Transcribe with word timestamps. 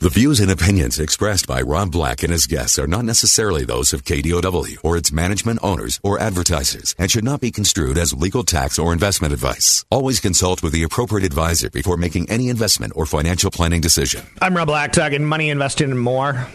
The 0.00 0.10
views 0.10 0.38
and 0.38 0.48
opinions 0.48 1.00
expressed 1.00 1.48
by 1.48 1.60
Rob 1.60 1.90
Black 1.90 2.22
and 2.22 2.30
his 2.30 2.46
guests 2.46 2.78
are 2.78 2.86
not 2.86 3.04
necessarily 3.04 3.64
those 3.64 3.92
of 3.92 4.04
KDOW 4.04 4.78
or 4.84 4.96
its 4.96 5.10
management 5.10 5.58
owners 5.60 5.98
or 6.04 6.20
advertisers 6.20 6.94
and 7.00 7.10
should 7.10 7.24
not 7.24 7.40
be 7.40 7.50
construed 7.50 7.98
as 7.98 8.12
legal 8.12 8.44
tax 8.44 8.78
or 8.78 8.92
investment 8.92 9.32
advice. 9.34 9.84
Always 9.90 10.20
consult 10.20 10.62
with 10.62 10.72
the 10.72 10.84
appropriate 10.84 11.26
advisor 11.26 11.68
before 11.68 11.96
making 11.96 12.30
any 12.30 12.48
investment 12.48 12.92
or 12.94 13.06
financial 13.06 13.50
planning 13.50 13.80
decision. 13.80 14.24
I'm 14.40 14.56
Rob 14.56 14.68
Black, 14.68 14.92
talking 14.92 15.24
money, 15.24 15.50
investing, 15.50 15.90
and 15.90 16.00
more. 16.00 16.46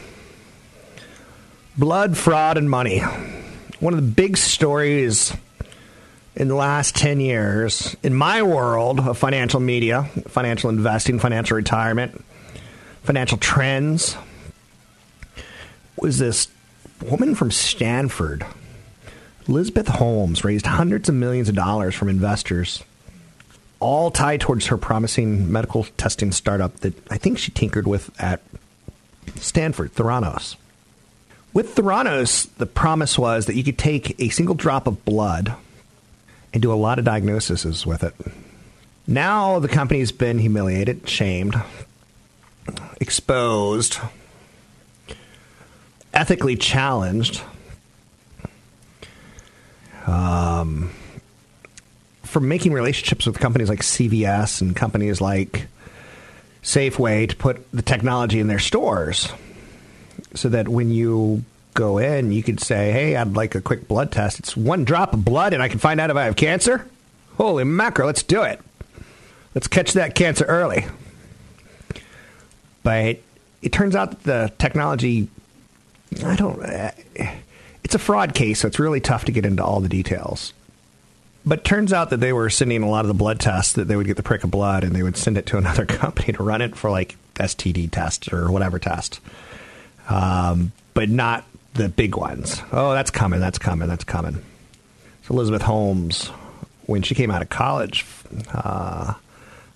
Blood, 1.77 2.15
fraud, 2.15 2.57
and 2.57 2.69
money. 2.69 2.99
One 3.81 3.93
of 3.93 3.99
the 3.99 4.09
big 4.09 4.37
stories 4.37 5.35
in 6.37 6.47
the 6.47 6.55
last 6.55 6.95
10 6.95 7.19
years 7.19 7.93
in 8.03 8.13
my 8.15 8.41
world 8.41 9.01
of 9.01 9.17
financial 9.17 9.59
media, 9.59 10.03
financial 10.29 10.69
investing, 10.69 11.19
financial 11.19 11.57
retirement, 11.57 12.23
financial 13.03 13.37
trends 13.37 14.17
was 15.97 16.19
this 16.19 16.47
woman 17.01 17.35
from 17.35 17.51
Stanford. 17.51 18.45
Elizabeth 19.47 19.87
Holmes 19.87 20.43
raised 20.43 20.65
hundreds 20.65 21.09
of 21.09 21.15
millions 21.15 21.49
of 21.49 21.55
dollars 21.55 21.95
from 21.95 22.09
investors, 22.09 22.83
all 23.79 24.09
tied 24.09 24.39
towards 24.39 24.67
her 24.67 24.77
promising 24.77 25.51
medical 25.51 25.83
testing 25.97 26.31
startup 26.31 26.77
that 26.77 26.93
I 27.11 27.17
think 27.17 27.37
she 27.37 27.51
tinkered 27.51 27.85
with 27.85 28.09
at 28.21 28.41
Stanford, 29.35 29.93
Theranos. 29.93 30.55
With 31.53 31.75
Theranos, 31.75 32.47
the 32.57 32.65
promise 32.65 33.19
was 33.19 33.45
that 33.45 33.55
you 33.55 33.63
could 33.63 33.77
take 33.77 34.19
a 34.19 34.29
single 34.29 34.55
drop 34.55 34.87
of 34.87 35.03
blood 35.05 35.53
and 36.53 36.61
do 36.61 36.71
a 36.71 36.75
lot 36.75 36.99
of 36.99 37.05
diagnoses 37.05 37.85
with 37.85 38.03
it. 38.03 38.15
Now 39.05 39.59
the 39.59 39.67
company's 39.67 40.11
been 40.13 40.39
humiliated, 40.39 41.07
shamed, 41.09 41.55
exposed, 43.03 43.99
ethically 46.13 46.55
challenged 46.55 47.41
um, 50.07 50.89
for 52.23 52.39
making 52.39 52.71
relationships 52.71 53.25
with 53.25 53.39
companies 53.39 53.67
like 53.69 53.81
CVS 53.81 54.61
and 54.61 54.75
companies 54.75 55.19
like 55.19 55.67
Safeway 56.63 57.27
to 57.29 57.35
put 57.35 57.69
the 57.71 57.81
technology 57.81 58.39
in 58.39 58.47
their 58.47 58.57
stores 58.57 59.31
so 60.33 60.47
that 60.49 60.69
when 60.69 60.89
you 60.89 61.43
go 61.73 61.97
in, 61.97 62.31
you 62.31 62.41
could 62.41 62.61
say, 62.61 62.91
Hey, 62.91 63.17
I'd 63.17 63.35
like 63.35 63.53
a 63.53 63.61
quick 63.61 63.89
blood 63.89 64.13
test. 64.13 64.39
It's 64.39 64.55
one 64.55 64.85
drop 64.85 65.13
of 65.13 65.25
blood 65.25 65.53
and 65.53 65.61
I 65.61 65.67
can 65.67 65.79
find 65.79 65.99
out 65.99 66.09
if 66.09 66.15
I 66.15 66.23
have 66.23 66.37
cancer. 66.37 66.87
Holy 67.37 67.65
mackerel, 67.65 68.07
let's 68.07 68.23
do 68.23 68.43
it. 68.43 68.61
Let's 69.53 69.67
catch 69.67 69.93
that 69.93 70.15
cancer 70.15 70.45
early. 70.45 70.85
But 72.83 73.19
it 73.61 73.71
turns 73.71 73.95
out 73.95 74.11
that 74.11 74.23
the 74.23 74.53
technology, 74.57 75.29
I 76.23 76.35
don't, 76.35 76.61
uh, 76.61 76.91
it's 77.83 77.95
a 77.95 77.99
fraud 77.99 78.33
case, 78.33 78.59
so 78.59 78.67
it's 78.67 78.79
really 78.79 78.99
tough 78.99 79.25
to 79.25 79.31
get 79.31 79.45
into 79.45 79.63
all 79.63 79.79
the 79.79 79.89
details. 79.89 80.53
But 81.45 81.63
turns 81.63 81.91
out 81.91 82.09
that 82.11 82.19
they 82.19 82.31
were 82.31 82.49
sending 82.49 82.83
a 82.83 82.89
lot 82.89 83.01
of 83.01 83.07
the 83.07 83.13
blood 83.13 83.39
tests 83.39 83.73
that 83.73 83.87
they 83.87 83.95
would 83.95 84.07
get 84.07 84.17
the 84.17 84.23
prick 84.23 84.43
of 84.43 84.51
blood 84.51 84.83
and 84.83 84.95
they 84.95 85.03
would 85.03 85.17
send 85.17 85.37
it 85.37 85.45
to 85.47 85.57
another 85.59 85.85
company 85.85 86.33
to 86.33 86.43
run 86.43 86.61
it 86.61 86.75
for 86.75 86.89
like 86.89 87.15
STD 87.35 87.91
test 87.91 88.31
or 88.31 88.51
whatever 88.51 88.79
test. 88.79 89.19
Um, 90.09 90.71
but 90.93 91.09
not 91.09 91.45
the 91.73 91.89
big 91.89 92.15
ones. 92.15 92.61
Oh, 92.71 92.93
that's 92.93 93.11
coming, 93.11 93.39
that's 93.39 93.57
coming, 93.57 93.87
that's 93.87 94.03
coming. 94.03 94.43
So 95.23 95.33
Elizabeth 95.33 95.61
Holmes, 95.61 96.27
when 96.85 97.01
she 97.01 97.15
came 97.15 97.31
out 97.31 97.41
of 97.41 97.49
college, 97.49 98.05
uh, 98.53 99.13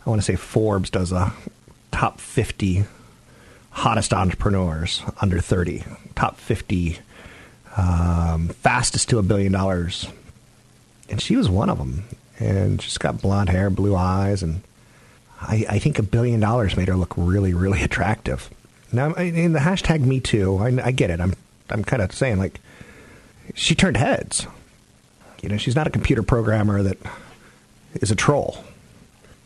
I 0.06 0.10
want 0.10 0.22
to 0.22 0.26
say 0.26 0.36
Forbes 0.36 0.90
does 0.90 1.12
a 1.12 1.34
top 1.92 2.20
50 2.20 2.86
hottest 3.78 4.12
entrepreneurs 4.12 5.04
under 5.22 5.40
30, 5.40 5.84
top 6.16 6.38
50 6.38 6.98
um, 7.78 8.50
fastest 8.50 9.08
to 9.10 9.20
a 9.20 9.24
billion 9.24 9.52
dollars. 9.52 10.08
And 11.10 11.22
she 11.22 11.36
was 11.36 11.48
one 11.48 11.70
of 11.70 11.78
them. 11.78 12.06
And 12.40 12.82
she's 12.82 12.98
got 12.98 13.22
blonde 13.22 13.50
hair, 13.50 13.70
blue 13.70 13.96
eyes, 13.96 14.42
and 14.42 14.62
I, 15.42 15.66
I 15.70 15.80
think 15.80 16.00
a 16.00 16.04
billion 16.04 16.40
dollars 16.40 16.76
made 16.76 16.88
her 16.88 16.96
look 16.96 17.14
really, 17.16 17.54
really 17.54 17.84
attractive. 17.84 18.50
Now, 18.92 19.14
in 19.14 19.54
the 19.54 19.60
hashtag 19.60 20.02
Me 20.02 20.20
Too, 20.20 20.58
I, 20.58 20.88
I 20.88 20.92
get 20.92 21.12
it. 21.12 21.20
I'm, 21.20 21.36
I'm 21.70 21.84
kind 21.84 22.02
of 22.02 22.12
saying 22.12 22.40
like, 22.40 22.60
she 23.54 23.76
turned 23.76 23.98
heads. 23.98 24.48
You 25.44 25.50
know, 25.50 25.58
she's 25.58 25.76
not 25.76 25.86
a 25.86 25.92
computer 25.92 26.24
programmer 26.24 26.82
that 26.82 26.98
is 27.94 28.10
a 28.10 28.16
troll. 28.16 28.64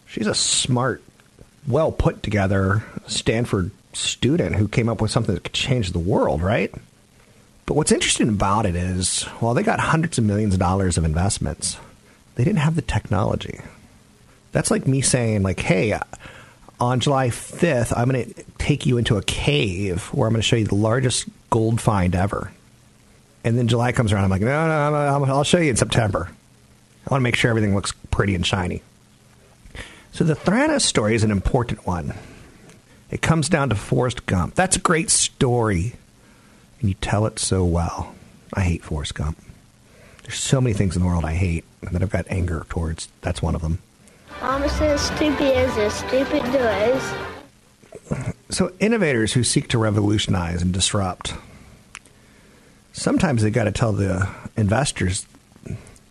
She's 0.08 0.28
a 0.28 0.36
smart, 0.36 1.04
well 1.68 1.92
put 1.92 2.24
together 2.24 2.84
Stanford 3.08 3.72
student 3.94 4.56
who 4.56 4.68
came 4.68 4.90
up 4.90 5.02
with 5.02 5.12
something 5.12 5.36
that 5.36 5.44
could 5.44 5.54
change 5.54 5.92
the 5.92 6.00
world, 6.00 6.42
right? 6.42 6.74
But 7.66 7.76
what's 7.76 7.92
interesting 7.92 8.30
about 8.30 8.66
it 8.66 8.76
is, 8.76 9.24
while 9.40 9.54
they 9.54 9.64
got 9.64 9.80
hundreds 9.80 10.18
of 10.18 10.24
millions 10.24 10.54
of 10.54 10.60
dollars 10.60 10.98
of 10.98 11.06
investments, 11.06 11.78
they 12.36 12.44
didn't 12.44 12.60
have 12.60 12.76
the 12.76 12.82
technology. 12.82 13.62
That's 14.52 14.72
like 14.72 14.88
me 14.88 15.02
saying, 15.02 15.44
like, 15.44 15.60
hey, 15.60 15.98
on 16.80 17.00
July 17.00 17.30
5th, 17.30 17.94
I'm 17.96 18.10
going 18.10 18.26
to 18.26 18.44
take 18.58 18.86
you 18.86 18.98
into 18.98 19.18
a 19.18 19.24
cave 19.24 20.06
where 20.14 20.28
I'm 20.28 20.34
going 20.34 20.42
to 20.42 20.48
show 20.48 20.56
you 20.56 20.66
the 20.66 20.76
largest 20.76 21.28
gold 21.50 21.80
find 21.80 22.16
ever. 22.16 22.52
And 23.44 23.58
then 23.58 23.68
July 23.68 23.92
comes 23.92 24.12
around, 24.12 24.26
I'm 24.26 24.30
like, 24.30 24.42
no, 24.42 24.68
no, 24.68 24.92
no, 24.92 25.34
I'll 25.34 25.44
show 25.44 25.60
you 25.60 25.70
in 25.70 25.76
September. 25.76 26.30
I 26.30 27.10
want 27.10 27.22
to 27.22 27.24
make 27.24 27.36
sure 27.36 27.50
everything 27.50 27.74
looks 27.74 27.94
pretty 28.12 28.36
and 28.36 28.46
shiny. 28.46 28.82
So 30.12 30.24
the 30.24 30.36
Theranos 30.36 30.82
story 30.82 31.16
is 31.16 31.24
an 31.24 31.32
important 31.32 31.86
one. 31.88 32.14
It 33.12 33.22
comes 33.22 33.50
down 33.50 33.70
to 33.70 33.76
Forrest 33.76 34.26
Gump. 34.26 34.56
That's 34.56 34.78
a 34.78 34.80
great 34.80 35.10
story, 35.10 35.94
and 36.80 36.90
you 36.90 36.96
tell 36.96 37.26
it 37.26 37.40
so 37.40 37.66
well. 37.66 38.16
I 38.54 38.62
hate 38.62 38.84
Forrest 38.84 39.16
Gump. 39.16 39.38
There's 40.24 40.40
so 40.40 40.62
many 40.62 40.74
things 40.74 40.96
in 40.96 41.02
the 41.02 41.08
world 41.08 41.26
I 41.26 41.34
hate 41.34 41.66
and 41.82 41.92
that 41.92 42.02
I've 42.02 42.10
got 42.10 42.26
anger 42.30 42.66
towards. 42.70 43.10
That's 43.22 43.42
one 43.42 43.56
of 43.56 43.62
them. 43.62 43.80
Mama 44.42 44.70
says 44.70 45.02
stupid 45.02 45.42
is 45.42 45.78
as 45.78 45.94
stupid 45.94 46.44
does. 46.52 47.14
So 48.50 48.72
innovators 48.80 49.34
who 49.34 49.44
seek 49.44 49.68
to 49.70 49.78
revolutionize 49.78 50.62
and 50.62 50.74
disrupt, 50.74 51.34
sometimes 52.94 53.42
they 53.42 53.50
got 53.50 53.66
to 53.66 53.72
tell 53.72 53.94
the 53.94 54.30
investors 54.58 55.26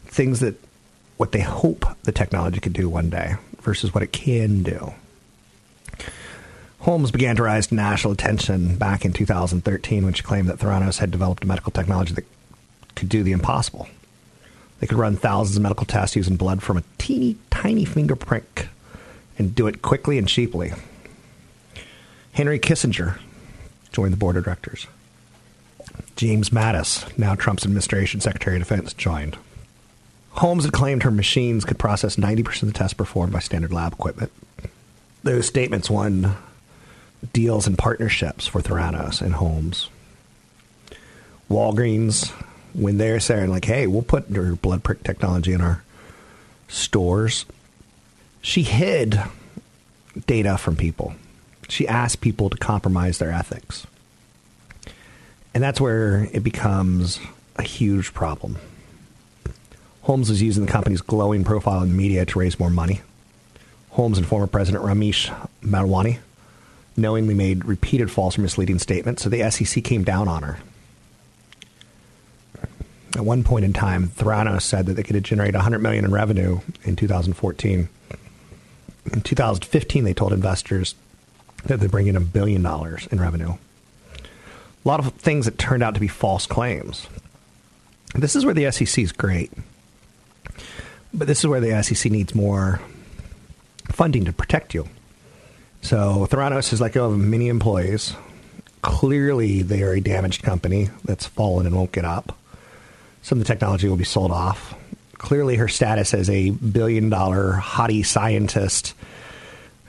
things 0.07 0.41
that 0.41 0.55
what 1.17 1.33
they 1.33 1.41
hope 1.41 1.85
the 2.03 2.13
technology 2.13 2.61
could 2.61 2.73
do 2.73 2.89
one 2.89 3.11
day 3.11 3.35
versus 3.61 3.93
what 3.95 4.03
it 4.03 4.13
can 4.13 4.63
do. 4.63 4.95
Holmes 6.81 7.11
began 7.11 7.37
to 7.37 7.43
rise 7.43 7.67
to 7.67 7.75
national 7.75 8.15
attention 8.15 8.77
back 8.77 9.05
in 9.05 9.13
2013 9.13 10.05
when 10.05 10.15
she 10.15 10.23
claimed 10.23 10.49
that 10.49 10.59
Theranos 10.59 10.99
had 10.99 11.11
developed 11.11 11.45
a 11.45 11.47
medical 11.47 11.71
technology 11.71 12.15
that 12.15 12.25
could 12.97 13.11
do 13.11 13.23
the 13.23 13.33
impossible. 13.33 13.87
They 14.79 14.87
could 14.87 14.97
run 14.97 15.17
thousands 15.17 15.57
of 15.57 15.63
medical 15.63 15.85
tests 15.85 16.17
using 16.17 16.37
blood 16.37 16.63
from 16.63 16.79
a 16.79 16.83
teeny 16.97 17.37
tiny 17.51 17.85
finger 17.85 18.17
prick 18.17 18.69
and 19.39 19.55
do 19.55 19.67
it 19.67 19.83
quickly 19.83 20.17
and 20.17 20.27
cheaply. 20.27 20.73
Henry 22.33 22.59
Kissinger 22.59 23.19
joined 23.93 24.15
the 24.15 24.19
board 24.19 24.39
of 24.39 24.45
directors. 24.45 24.87
James 26.17 26.49
Mattis, 26.49 27.07
now 27.19 27.35
Trump's 27.35 27.65
administration 27.65 28.21
Secretary 28.21 28.57
of 28.57 28.63
Defense, 28.63 28.95
joined. 28.95 29.37
Holmes 30.31 30.65
had 30.65 30.73
claimed 30.73 31.03
her 31.03 31.11
machines 31.11 31.67
could 31.67 31.79
process 31.79 32.17
90% 32.17 32.63
of 32.63 32.69
the 32.73 32.79
tests 32.79 32.95
performed 32.95 33.33
by 33.35 33.41
standard 33.41 33.73
lab 33.73 33.93
equipment. 33.93 34.33
Those 35.23 35.47
statements 35.47 35.91
won 35.91 36.37
deals 37.33 37.67
and 37.67 37.77
partnerships 37.77 38.47
for 38.47 38.61
Theranos 38.61 39.21
and 39.21 39.35
Holmes. 39.35 39.89
Walgreens, 41.51 42.31
when 42.73 42.99
they're 42.99 43.21
saying, 43.21 43.51
like, 43.51 43.65
hey, 43.65 43.87
we'll 43.87 44.03
put 44.03 44.31
your 44.31 44.55
blood 44.57 44.83
prick 44.83 45.03
technology 45.03 45.53
in 45.53 45.61
our 45.61 45.83
stores, 46.69 47.45
she 48.41 48.63
hid 48.63 49.21
data 50.27 50.57
from 50.57 50.77
people. 50.77 51.15
She 51.69 51.87
asked 51.87 52.21
people 52.21 52.51
to 52.51 52.57
compromise 52.57 53.19
their 53.19 53.33
ethics. 53.33 53.87
And 55.53 55.63
that's 55.63 55.81
where 55.81 56.29
it 56.33 56.43
becomes 56.43 57.21
a 57.57 57.63
huge 57.63 58.15
problem. 58.15 58.57
Holmes 60.03 60.31
was 60.31 60.41
using 60.41 60.65
the 60.65 60.73
company's 60.73 61.01
glowing 61.01 61.45
profile 61.45 61.83
in 61.83 61.91
the 61.91 61.95
media 61.95 62.25
to 62.25 62.39
raise 62.39 62.59
more 62.59 62.71
money. 62.71 63.01
Holmes 63.91 64.19
and 64.19 64.27
former 64.27 64.47
President 64.47 64.85
Ramesh 64.85 65.29
Balwani 65.63 66.19
knowingly 67.01 67.35
made 67.35 67.65
repeated 67.65 68.11
false 68.11 68.39
or 68.39 68.43
misleading 68.43 68.79
statements. 68.79 69.23
So 69.23 69.29
the 69.29 69.49
SEC 69.51 69.83
came 69.83 70.05
down 70.05 70.29
on 70.29 70.43
her. 70.43 70.59
At 73.17 73.25
one 73.25 73.43
point 73.43 73.65
in 73.65 73.73
time, 73.73 74.09
Theranos 74.09 74.63
said 74.63 74.87
that 74.87 74.95
they 74.95 75.03
could 75.03 75.23
generate 75.25 75.55
100 75.55 75.81
million 75.81 76.05
in 76.05 76.13
revenue 76.13 76.61
in 76.85 76.97
2014. 76.97 77.89
In 79.13 79.21
2015, 79.21 80.05
they 80.05 80.15
told 80.15 80.33
investors 80.33 80.95
that 81.65 81.81
they're 81.81 81.89
bringing 81.89 82.17
a 82.17 82.21
billion 82.21 82.63
dollars 82.63 83.09
in 83.11 83.21
revenue. 83.21 83.55
A 83.55 84.89
lot 84.89 85.01
of 85.01 85.13
things 85.15 85.45
that 85.45 85.59
turned 85.59 85.83
out 85.83 85.95
to 85.95 86.01
be 86.01 86.09
false 86.09 86.47
claims. 86.47 87.09
This 88.15 88.37
is 88.37 88.45
where 88.45 88.55
the 88.55 88.71
SEC 88.71 89.03
is 89.03 89.13
great, 89.13 89.53
but 91.13 91.27
this 91.27 91.41
is 91.41 91.47
where 91.47 91.61
the 91.61 91.83
SEC 91.83 92.11
needs 92.11 92.35
more 92.35 92.81
funding 93.89 94.25
to 94.25 94.33
protect 94.33 94.73
you. 94.75 94.89
So 95.83 96.27
Theranos 96.31 96.73
is 96.73 96.81
let 96.81 96.93
go 96.93 97.07
of 97.07 97.19
many 97.19 97.49
employees. 97.49 98.15
Clearly, 98.83 99.63
they 99.63 99.83
are 99.83 99.93
a 99.93 100.01
damaged 100.01 100.43
company 100.43 100.89
that's 101.05 101.27
fallen 101.27 101.67
and 101.67 101.75
won't 101.75 101.93
get 101.93 102.05
up. 102.05 102.37
Some 103.23 103.39
of 103.39 103.47
the 103.47 103.53
technology 103.53 103.89
will 103.89 103.97
be 103.97 104.05
sold 104.05 104.31
off. 104.31 104.75
Clearly, 105.15 105.57
her 105.57 105.69
status 105.69 106.15
as 106.15 106.31
a 106.31 106.51
billion 106.51 107.11
dollar 107.11 107.53
hottie 107.55 108.05
scientist 108.05 108.95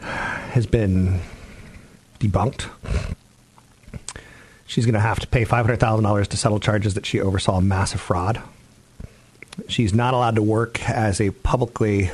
has 0.01 0.65
been 0.65 1.21
debunked. 2.19 2.67
She's 4.65 4.85
going 4.85 4.93
to 4.93 4.99
have 4.99 5.19
to 5.19 5.27
pay 5.27 5.45
$500,000 5.45 6.27
to 6.27 6.37
settle 6.37 6.59
charges 6.59 6.93
that 6.93 7.05
she 7.05 7.19
oversaw 7.19 7.59
massive 7.59 8.01
fraud. 8.01 8.41
She's 9.67 9.93
not 9.93 10.13
allowed 10.13 10.35
to 10.35 10.43
work 10.43 10.89
as 10.89 11.19
a 11.19 11.31
publicly, 11.31 12.09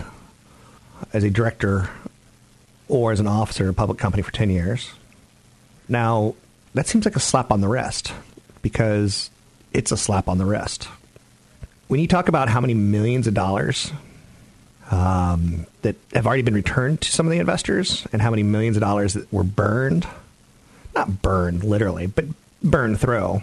as 1.13 1.23
a 1.23 1.29
director 1.29 1.89
or 2.87 3.11
as 3.11 3.19
an 3.19 3.27
officer 3.27 3.63
in 3.63 3.69
a 3.69 3.73
public 3.73 3.97
company 3.97 4.23
for 4.23 4.31
10 4.31 4.49
years. 4.49 4.91
Now, 5.89 6.35
that 6.73 6.87
seems 6.87 7.05
like 7.05 7.15
a 7.15 7.19
slap 7.19 7.51
on 7.51 7.61
the 7.61 7.67
wrist 7.67 8.13
because 8.61 9.29
it's 9.73 9.91
a 9.91 9.97
slap 9.97 10.27
on 10.27 10.37
the 10.37 10.45
wrist. 10.45 10.87
When 11.87 11.99
you 11.99 12.07
talk 12.07 12.27
about 12.27 12.49
how 12.49 12.59
many 12.59 12.73
millions 12.73 13.27
of 13.27 13.33
dollars 13.33 13.91
um, 14.91 15.65
that 15.81 15.95
have 16.13 16.27
already 16.27 16.41
been 16.41 16.53
returned 16.53 17.01
to 17.01 17.11
some 17.11 17.25
of 17.25 17.31
the 17.31 17.39
investors 17.39 18.05
and 18.11 18.21
how 18.21 18.29
many 18.29 18.43
millions 18.43 18.77
of 18.77 18.81
dollars 18.81 19.13
that 19.13 19.31
were 19.31 19.43
burned, 19.43 20.07
not 20.95 21.21
burned 21.21 21.63
literally, 21.63 22.07
but 22.07 22.25
burned 22.63 22.99
through. 22.99 23.41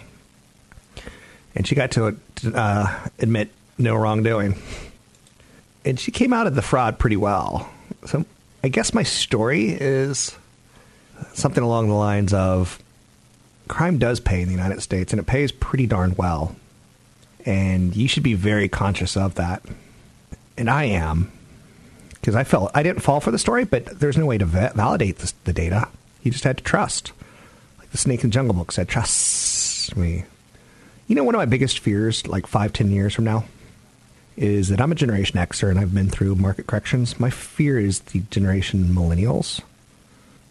And 1.55 1.65
she 1.65 1.75
got 1.75 1.91
to 1.91 2.17
uh, 2.53 3.07
admit 3.19 3.49
no 3.77 3.95
wrongdoing. 3.95 4.55
And 5.83 5.99
she 5.99 6.11
came 6.11 6.33
out 6.33 6.47
of 6.47 6.55
the 6.55 6.61
fraud 6.61 6.99
pretty 6.99 7.17
well. 7.17 7.69
So 8.05 8.25
I 8.65 8.67
guess 8.67 8.95
my 8.95 9.03
story 9.03 9.69
is 9.69 10.35
something 11.33 11.63
along 11.63 11.87
the 11.87 11.93
lines 11.93 12.33
of 12.33 12.81
crime 13.67 13.99
does 13.99 14.19
pay 14.19 14.41
in 14.41 14.47
the 14.47 14.55
United 14.55 14.81
States, 14.81 15.13
and 15.13 15.19
it 15.19 15.27
pays 15.27 15.51
pretty 15.51 15.85
darn 15.85 16.15
well. 16.17 16.55
And 17.45 17.95
you 17.95 18.07
should 18.07 18.23
be 18.23 18.33
very 18.33 18.67
conscious 18.67 19.15
of 19.15 19.35
that. 19.35 19.61
And 20.57 20.67
I 20.67 20.85
am, 20.85 21.31
because 22.09 22.35
I 22.35 22.43
felt 22.43 22.71
I 22.73 22.81
didn't 22.81 23.03
fall 23.03 23.19
for 23.19 23.29
the 23.29 23.37
story, 23.37 23.65
but 23.65 23.99
there's 23.99 24.17
no 24.17 24.25
way 24.25 24.39
to 24.39 24.45
validate 24.45 25.19
the 25.19 25.53
data. 25.53 25.87
You 26.23 26.31
just 26.31 26.43
had 26.43 26.57
to 26.57 26.63
trust. 26.63 27.11
Like 27.77 27.91
the 27.91 27.99
Snake 27.99 28.23
in 28.23 28.31
the 28.31 28.33
Jungle 28.33 28.55
Book 28.55 28.71
said, 28.71 28.89
trust 28.89 29.95
me. 29.95 30.23
You 31.05 31.13
know, 31.13 31.23
one 31.23 31.35
of 31.35 31.39
my 31.39 31.45
biggest 31.45 31.77
fears, 31.77 32.25
like 32.25 32.47
five, 32.47 32.73
ten 32.73 32.89
years 32.89 33.13
from 33.13 33.25
now, 33.25 33.45
is 34.37 34.69
that 34.69 34.81
I'm 34.81 34.91
a 34.91 34.95
Generation 34.95 35.39
Xer 35.39 35.69
and 35.69 35.79
I've 35.79 35.93
been 35.93 36.09
through 36.09 36.35
market 36.35 36.67
corrections. 36.67 37.19
My 37.19 37.29
fear 37.29 37.79
is 37.79 37.99
the 38.01 38.19
generation 38.31 38.85
millennials. 38.85 39.61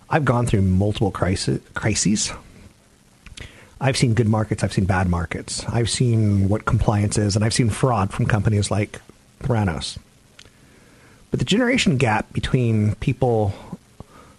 I've 0.09 0.25
gone 0.25 0.47
through 0.47 0.63
multiple 0.63 1.11
crisis, 1.11 1.61
crises. 1.75 2.33
I've 3.81 3.97
seen 3.97 4.15
good 4.15 4.29
markets, 4.29 4.63
I've 4.63 4.73
seen 4.73 4.85
bad 4.85 5.09
markets. 5.09 5.65
I've 5.69 5.91
seen 5.91 6.49
what 6.49 6.65
compliance 6.65 7.19
is, 7.19 7.37
and 7.37 7.45
I've 7.45 7.53
seen 7.53 7.69
fraud 7.69 8.13
from 8.13 8.27
companies 8.27 8.71
like 8.71 9.01
Theranos. 9.41 9.99
But 11.31 11.41
the 11.41 11.45
generation 11.45 11.97
gap 11.97 12.33
between 12.33 12.95
people 12.97 13.53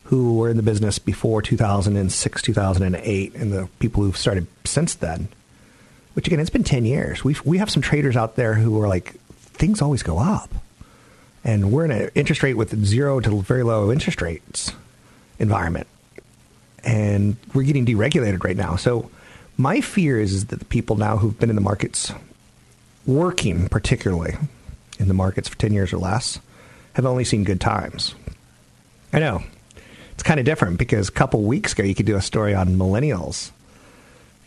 who 0.05 0.35
were 0.35 0.49
in 0.49 0.57
the 0.57 0.63
business 0.63 0.97
before 0.97 1.41
2006, 1.41 2.41
2008, 2.41 3.35
and 3.35 3.51
the 3.51 3.67
people 3.79 4.03
who've 4.03 4.17
started 4.17 4.47
since 4.63 4.95
then, 4.95 5.27
which 6.13 6.27
again, 6.27 6.39
it's 6.39 6.49
been 6.49 6.63
10 6.63 6.85
years. 6.85 7.23
we 7.23 7.35
we 7.43 7.57
have 7.57 7.69
some 7.69 7.81
traders 7.81 8.15
out 8.15 8.35
there 8.35 8.53
who 8.53 8.81
are 8.81 8.87
like 8.87 9.15
things 9.55 9.81
always 9.81 10.03
go 10.03 10.19
up. 10.19 10.53
And 11.43 11.71
we're 11.71 11.85
in 11.85 11.91
an 11.91 12.09
interest 12.15 12.43
rate 12.43 12.55
with 12.55 12.85
zero 12.85 13.19
to 13.19 13.41
very 13.41 13.63
low 13.63 13.91
interest 13.91 14.21
rates 14.21 14.71
environment. 15.39 15.87
And 16.83 17.37
we're 17.53 17.63
getting 17.63 17.85
deregulated 17.85 18.43
right 18.43 18.57
now. 18.57 18.75
So 18.75 19.09
my 19.57 19.81
fear 19.81 20.19
is, 20.19 20.33
is 20.33 20.45
that 20.47 20.59
the 20.59 20.65
people 20.65 20.95
now 20.95 21.17
who've 21.17 21.37
been 21.37 21.49
in 21.49 21.55
the 21.55 21.61
markets, 21.61 22.11
working 23.05 23.67
particularly 23.69 24.35
in 24.99 25.07
the 25.07 25.13
markets 25.13 25.47
for 25.47 25.57
10 25.57 25.73
years 25.73 25.93
or 25.93 25.97
less, 25.97 26.39
have 26.93 27.05
only 27.05 27.23
seen 27.23 27.43
good 27.43 27.61
times. 27.61 28.15
I 29.13 29.19
know. 29.19 29.43
It's 30.13 30.23
kind 30.23 30.39
of 30.39 30.45
different 30.45 30.77
because 30.77 31.09
a 31.09 31.11
couple 31.11 31.41
weeks 31.43 31.73
ago, 31.73 31.83
you 31.83 31.93
could 31.93 32.05
do 32.05 32.15
a 32.15 32.21
story 32.21 32.55
on 32.55 32.77
millennials. 32.77 33.51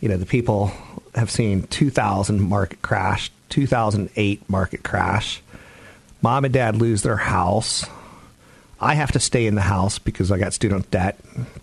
You 0.01 0.09
know, 0.09 0.17
the 0.17 0.25
people 0.25 0.71
have 1.15 1.29
seen 1.29 1.63
2000 1.63 2.41
market 2.41 2.81
crash, 2.81 3.31
2008 3.49 4.49
market 4.49 4.83
crash. 4.83 5.41
Mom 6.21 6.45
and 6.45 6.53
dad 6.53 6.75
lose 6.75 7.01
their 7.01 7.17
house. 7.17 7.85
I 8.79 8.93
have 8.95 9.11
to 9.13 9.19
stay 9.19 9.45
in 9.45 9.55
the 9.55 9.61
house 9.61 9.99
because 9.99 10.31
I 10.31 10.37
got 10.37 10.53
student 10.53 10.89
debt. 10.91 11.19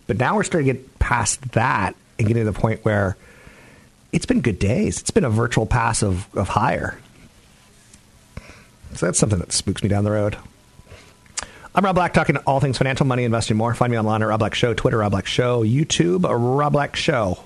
But 0.06 0.18
now 0.18 0.36
we're 0.36 0.44
starting 0.44 0.66
to 0.68 0.72
get 0.74 0.98
past 0.98 1.52
that 1.52 1.94
and 2.18 2.28
getting 2.28 2.44
to 2.44 2.50
the 2.50 2.58
point 2.58 2.84
where 2.84 3.16
it's 4.12 4.26
been 4.26 4.40
good 4.40 4.58
days. 4.58 5.00
It's 5.00 5.10
been 5.10 5.24
a 5.24 5.30
virtual 5.30 5.66
pass 5.66 6.02
of, 6.02 6.26
of 6.34 6.48
higher. 6.48 6.98
So 8.94 9.06
that's 9.06 9.18
something 9.18 9.38
that 9.38 9.52
spooks 9.52 9.82
me 9.82 9.88
down 9.88 10.04
the 10.04 10.10
road. 10.10 10.36
I'm 11.74 11.84
Rob 11.84 11.94
Black, 11.94 12.14
talking 12.14 12.38
all 12.38 12.58
things 12.60 12.78
financial, 12.78 13.04
money, 13.04 13.24
investing, 13.24 13.58
more. 13.58 13.74
Find 13.74 13.90
me 13.90 13.98
online 13.98 14.22
at 14.22 14.28
Rob 14.28 14.38
Black 14.38 14.54
Show, 14.54 14.72
Twitter, 14.72 14.98
Rob 14.98 15.12
Black 15.12 15.26
Show, 15.26 15.62
YouTube, 15.62 16.24
Rob 16.26 16.72
Black 16.72 16.96
Show. 16.96 17.40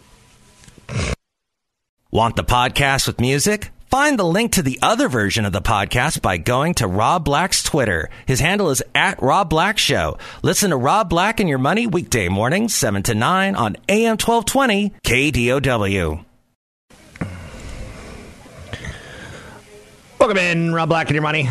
Want 2.13 2.37
the 2.37 2.45
podcast 2.45 3.09
with 3.09 3.21
music? 3.21 3.71
Find 3.91 4.17
the 4.17 4.25
link 4.25 4.53
to 4.53 4.63
the 4.63 4.79
other 4.83 5.09
version 5.09 5.45
of 5.45 5.53
the 5.53 5.61
podcast 5.61 6.23
by 6.23 6.37
going 6.37 6.75
to 6.75 6.87
Rob 6.87 7.25
Black's 7.25 7.65
Twitter. 7.65 8.09
His 8.25 8.39
handle 8.39 8.71
is 8.71 8.85
at 8.95 9.21
Rob 9.21 9.51
Black 9.51 9.79
Show. 9.79 10.17
Listen 10.45 10.71
to 10.71 10.77
Rob 10.77 11.11
Black 11.11 11.41
and 11.41 11.49
Your 11.49 11.59
Money 11.59 11.89
weekday 11.89 12.29
mornings, 12.29 12.73
7 12.73 13.03
to 13.03 13.17
9 13.17 13.57
on 13.57 13.77
AM 13.89 14.17
1220 14.17 14.93
KDOW. 15.03 16.25
Welcome 20.21 20.39
in, 20.39 20.73
Rob 20.73 20.89
Black 20.89 21.09
and 21.09 21.17
Your 21.17 21.25
Money. 21.25 21.51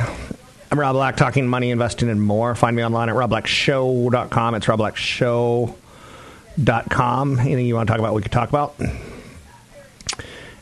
I'm 0.71 0.79
Rob 0.79 0.93
Black, 0.93 1.17
talking 1.17 1.45
money, 1.45 1.71
investing, 1.71 2.09
and 2.09 2.21
more. 2.21 2.55
Find 2.55 2.73
me 2.73 2.85
online 2.85 3.09
at 3.09 3.15
robblackshow.com. 3.15 4.55
It's 4.55 4.65
robblackshow.com. 4.65 7.39
Anything 7.39 7.65
you 7.65 7.75
want 7.75 7.87
to 7.87 7.91
talk 7.91 7.99
about, 7.99 8.13
we 8.13 8.21
could 8.21 8.31
talk 8.31 8.47
about. 8.47 8.75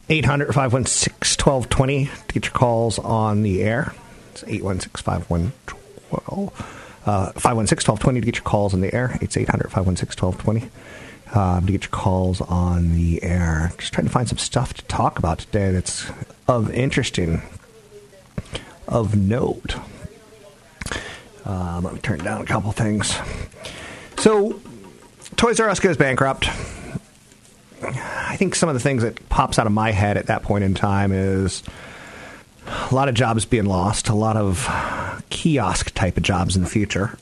800 0.10 0.54
516 0.54 1.37
1220 1.48 2.08
to 2.28 2.34
get 2.34 2.46
your 2.46 2.52
calls 2.52 3.00
on 3.00 3.42
the 3.42 3.64
air. 3.64 3.94
It's 4.32 4.44
816 4.44 5.14
516 5.14 5.54
uh, 7.06 7.32
1220 7.32 8.20
to 8.20 8.26
get 8.26 8.36
your 8.36 8.44
calls 8.44 8.74
on 8.74 8.82
the 8.82 8.94
air. 8.94 9.18
It's 9.22 9.38
800 9.38 9.72
516 9.72 10.28
1220 10.28 10.70
um, 11.40 11.66
to 11.66 11.72
get 11.72 11.84
your 11.84 11.90
calls 11.90 12.42
on 12.42 12.96
the 12.96 13.24
air. 13.24 13.72
Just 13.78 13.94
trying 13.94 14.08
to 14.08 14.12
find 14.12 14.28
some 14.28 14.38
stuff 14.38 14.74
to 14.74 14.84
talk 14.88 15.18
about 15.18 15.40
today 15.40 15.72
that's 15.72 16.12
of 16.50 16.70
interesting, 16.70 17.42
of 18.86 19.16
note. 19.16 19.78
Um, 21.46 21.86
let 21.86 21.94
me 21.94 22.02
turn 22.02 22.20
down 22.20 22.42
a 22.42 22.46
couple 22.46 22.74
things. 22.74 23.18
So, 24.18 24.60
Toys 25.38 25.62
R 25.62 25.70
Us 25.70 25.80
goes 25.80 25.96
bankrupt. 25.96 26.50
I 27.82 28.36
think 28.38 28.56
some 28.56 28.70
of 28.70 28.76
the 28.76 28.80
things 28.80 29.04
that 29.04 29.30
pops 29.30 29.60
out 29.60 29.68
of 29.68 29.74
my 29.74 29.92
head 29.92 30.18
at 30.18 30.28
that 30.28 30.44
point 30.44 30.64
in 30.64 30.74
time 30.74 31.12
is 31.12 31.64
a 32.92 32.96
lot 32.96 33.08
of 33.08 33.16
jobs 33.16 33.46
being 33.46 33.66
lost, 33.66 34.10
a 34.10 34.16
lot 34.16 34.38
of 34.38 34.68
kiosk 35.30 35.94
type 35.94 36.18
of 36.18 36.24
jobs 36.24 36.56
in 36.56 36.64
the 36.64 36.70
future. 36.70 37.18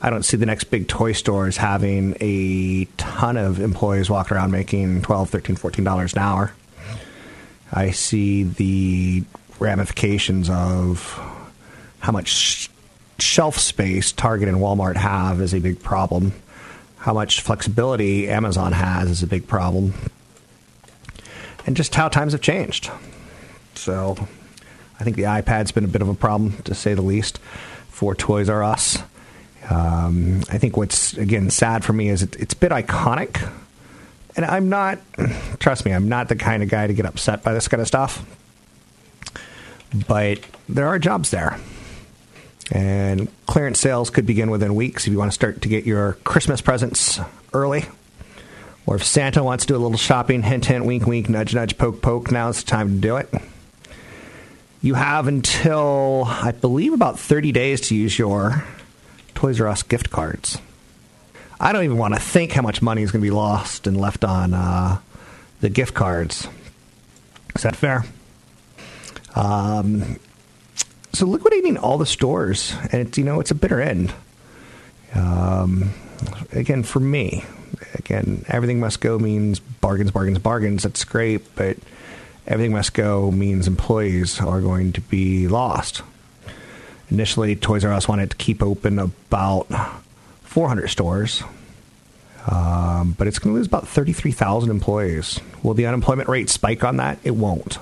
I 0.00 0.10
don't 0.10 0.24
see 0.24 0.36
the 0.36 0.46
next 0.46 0.64
big 0.64 0.86
toy 0.86 1.12
stores 1.12 1.56
having 1.56 2.16
a 2.20 2.84
ton 2.96 3.36
of 3.36 3.58
employees 3.60 4.08
walking 4.08 4.36
around 4.36 4.52
making 4.52 5.02
12 5.02 5.30
13 5.30 5.56
$14 5.56 6.12
an 6.12 6.18
hour. 6.18 6.52
I 7.72 7.90
see 7.90 8.44
the 8.44 9.24
ramifications 9.58 10.48
of 10.48 11.20
how 11.98 12.12
much 12.12 12.70
shelf 13.18 13.58
space 13.58 14.12
Target 14.12 14.48
and 14.48 14.58
Walmart 14.58 14.96
have 14.96 15.40
is 15.40 15.52
a 15.52 15.58
big 15.58 15.82
problem 15.82 16.32
how 16.98 17.12
much 17.12 17.40
flexibility 17.40 18.28
Amazon 18.28 18.72
has 18.72 19.10
is 19.10 19.22
a 19.22 19.26
big 19.26 19.46
problem, 19.46 19.94
and 21.66 21.76
just 21.76 21.94
how 21.94 22.08
times 22.08 22.32
have 22.32 22.40
changed. 22.40 22.90
So, 23.74 24.16
I 24.98 25.04
think 25.04 25.16
the 25.16 25.24
iPad's 25.24 25.72
been 25.72 25.84
a 25.84 25.88
bit 25.88 26.02
of 26.02 26.08
a 26.08 26.14
problem, 26.14 26.56
to 26.64 26.74
say 26.74 26.94
the 26.94 27.02
least, 27.02 27.38
for 27.88 28.14
Toys 28.14 28.48
R 28.48 28.62
Us. 28.62 28.98
Um, 29.70 30.40
I 30.50 30.58
think 30.58 30.76
what's 30.76 31.14
again 31.14 31.50
sad 31.50 31.84
for 31.84 31.92
me 31.92 32.08
is 32.08 32.22
it, 32.22 32.36
it's 32.36 32.54
a 32.54 32.56
bit 32.56 32.72
iconic, 32.72 33.50
and 34.36 34.44
I'm 34.44 34.68
not. 34.68 34.98
Trust 35.58 35.84
me, 35.84 35.92
I'm 35.92 36.08
not 36.08 36.28
the 36.28 36.36
kind 36.36 36.62
of 36.62 36.68
guy 36.68 36.86
to 36.86 36.94
get 36.94 37.06
upset 37.06 37.42
by 37.42 37.52
this 37.52 37.68
kind 37.68 37.80
of 37.80 37.86
stuff. 37.86 38.24
But 40.06 40.40
there 40.68 40.86
are 40.86 40.98
jobs 40.98 41.30
there, 41.30 41.58
and 42.70 43.28
clearance 43.46 43.80
sales 43.80 44.10
could 44.10 44.26
begin 44.26 44.50
within 44.50 44.74
weeks 44.74 45.06
if 45.06 45.12
you 45.12 45.18
want 45.18 45.30
to 45.30 45.34
start 45.34 45.62
to 45.62 45.68
get 45.68 45.84
your 45.84 46.14
Christmas 46.24 46.60
presents 46.60 47.18
early. 47.52 47.84
Or 48.86 48.96
if 48.96 49.04
Santa 49.04 49.44
wants 49.44 49.66
to 49.66 49.74
do 49.74 49.76
a 49.76 49.78
little 49.78 49.98
shopping, 49.98 50.42
hint, 50.42 50.64
hint, 50.64 50.84
wink, 50.84 51.06
wink, 51.06 51.28
nudge, 51.28 51.54
nudge, 51.54 51.76
poke, 51.76 52.00
poke, 52.00 52.30
now's 52.30 52.62
the 52.62 52.70
time 52.70 52.94
to 52.94 53.00
do 53.00 53.16
it. 53.16 53.32
You 54.80 54.94
have 54.94 55.26
until, 55.26 56.24
I 56.26 56.52
believe, 56.52 56.92
about 56.92 57.18
30 57.18 57.52
days 57.52 57.80
to 57.88 57.94
use 57.94 58.18
your 58.18 58.64
Toys 59.34 59.60
R 59.60 59.68
Us 59.68 59.82
gift 59.82 60.10
cards. 60.10 60.58
I 61.60 61.72
don't 61.72 61.84
even 61.84 61.98
want 61.98 62.14
to 62.14 62.20
think 62.20 62.52
how 62.52 62.62
much 62.62 62.80
money 62.80 63.02
is 63.02 63.10
going 63.10 63.20
to 63.20 63.26
be 63.26 63.34
lost 63.34 63.86
and 63.86 63.96
left 63.96 64.24
on 64.24 64.54
uh, 64.54 64.98
the 65.60 65.68
gift 65.68 65.94
cards. 65.94 66.48
Is 67.56 67.62
that 67.62 67.74
fair? 67.74 68.04
Um, 69.34 70.18
so 71.12 71.26
liquidating 71.26 71.76
all 71.76 71.98
the 71.98 72.06
stores, 72.06 72.74
and 72.92 73.06
it's 73.06 73.18
you 73.18 73.24
know 73.24 73.40
it's 73.40 73.50
a 73.50 73.54
bitter 73.54 73.80
end. 73.80 74.12
Um, 75.14 75.92
again, 76.52 76.82
for 76.82 77.00
me, 77.00 77.44
again, 77.94 78.44
everything 78.48 78.80
must 78.80 79.00
go 79.00 79.18
means 79.18 79.60
bargains, 79.60 80.10
bargains, 80.10 80.38
bargains. 80.38 80.82
That's 80.82 81.04
great, 81.04 81.54
but 81.54 81.76
everything 82.46 82.72
must 82.72 82.94
go 82.94 83.30
means 83.30 83.66
employees 83.66 84.40
are 84.40 84.60
going 84.60 84.92
to 84.92 85.00
be 85.00 85.48
lost. 85.48 86.02
Initially, 87.10 87.56
Toys 87.56 87.84
R 87.84 87.92
Us 87.92 88.06
wanted 88.06 88.30
to 88.30 88.36
keep 88.36 88.62
open 88.62 88.98
about 88.98 89.66
400 90.42 90.88
stores, 90.88 91.42
um, 92.46 93.14
but 93.16 93.26
it's 93.26 93.38
going 93.38 93.54
to 93.54 93.58
lose 93.58 93.66
about 93.66 93.88
33,000 93.88 94.70
employees. 94.70 95.40
Will 95.62 95.74
the 95.74 95.86
unemployment 95.86 96.28
rate 96.28 96.50
spike 96.50 96.84
on 96.84 96.98
that? 96.98 97.18
It 97.24 97.30
won't. 97.30 97.78